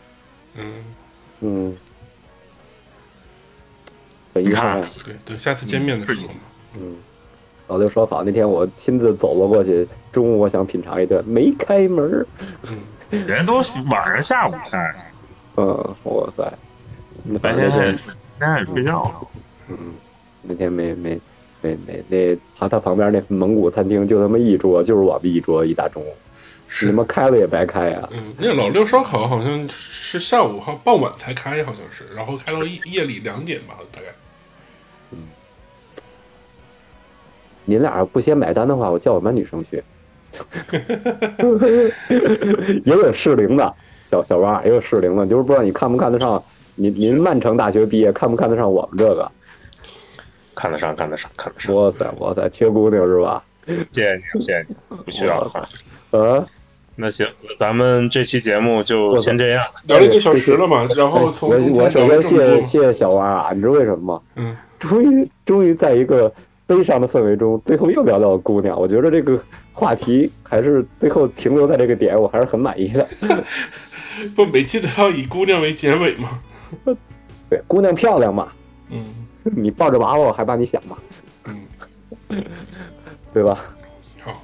[0.55, 0.85] 嗯，
[1.41, 1.77] 嗯，
[4.33, 4.91] 很遗憾啊。
[5.05, 6.35] 对，等下次见面的时候嘛。
[6.75, 6.97] 嗯，
[7.73, 12.27] 老六烧烤那天我亲自走了过去，中午我想品尝一顿，没开门儿。
[12.69, 12.79] 嗯，
[13.27, 13.55] 人都
[13.91, 14.95] 晚上下午开，
[15.57, 15.67] 嗯，
[16.05, 16.53] 哇塞，
[17.25, 17.99] 那白天天还
[18.39, 19.41] 白天睡觉呢。
[19.69, 19.79] 嗯，
[20.43, 21.19] 那天没没
[21.63, 26.13] 没没那他他旁边那蒙古餐厅就他妈一桌，就是我们一桌一大中午，
[26.69, 34.09] 是你们开了也白开呀、嗯，那老六烧烤好像是下午好傍晚才开，好像是，然后开到夜夜里两点吧，大概。
[37.65, 39.83] 您俩不先买单的话，我叫我们女生去，
[42.85, 43.75] 也 有适龄的
[44.11, 46.43] 小小娃，也有适龄的，就是不知道你看不看得上。
[46.75, 49.31] 您您曼城大学毕业，看不看得上我们这个？
[50.55, 51.75] 看得上，看得上，看得上。
[51.75, 53.45] 哇塞哇塞，缺姑娘是吧？
[53.67, 55.69] 谢谢你，谢谢你，不需要 啊。
[56.13, 56.47] 呃，
[56.97, 57.27] 那行，
[57.59, 59.63] 咱们这期节目就先这样。
[59.85, 64.23] 聊了一个小时了嘛，然后从我我首先谢谢小娃啊，你知道为什么吗？
[64.37, 66.33] 嗯，终于终于在一个
[66.77, 68.79] 悲伤的氛围中，最后又聊到了姑娘。
[68.81, 69.39] 我觉得这个
[69.73, 73.07] 话题还是最后停留在这个点，我还是很满意的。
[74.35, 76.41] 不每期都要以姑娘为结尾吗？
[77.51, 78.53] 对，姑娘漂亮嘛，
[78.91, 79.05] 嗯
[79.45, 80.97] 你抱着娃娃我还帮你想嘛，
[82.29, 82.45] 嗯，
[83.35, 83.59] 对吧？
[84.23, 84.43] 好，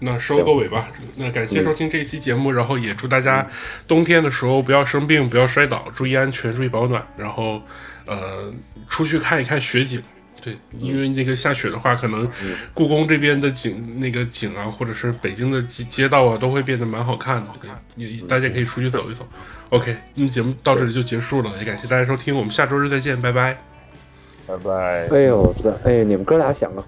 [0.00, 0.88] 那收个尾吧。
[1.16, 3.46] 那感谢收听这一期节目，然后也祝大家
[3.86, 7.60] 冬天的时候不要生病，不要摔倒，注意安全，注意保暖，然后
[8.06, 8.52] 呃
[8.88, 10.02] 出去看一看雪景。
[10.42, 12.28] 对，因为那个下雪的话，可能
[12.74, 17.48] 故宫这边的景那个景啊，或者是北京的街街道啊，都会变得蛮好看的。
[17.96, 19.26] 也也大家可以出去走一走。
[19.68, 23.56] OK，那节目到这里就结束了，也感谢大家收听，我们下周日再见，拜拜。
[24.46, 25.06] 拜拜。
[25.10, 26.84] 哎呦，这哎，你们哥俩想个。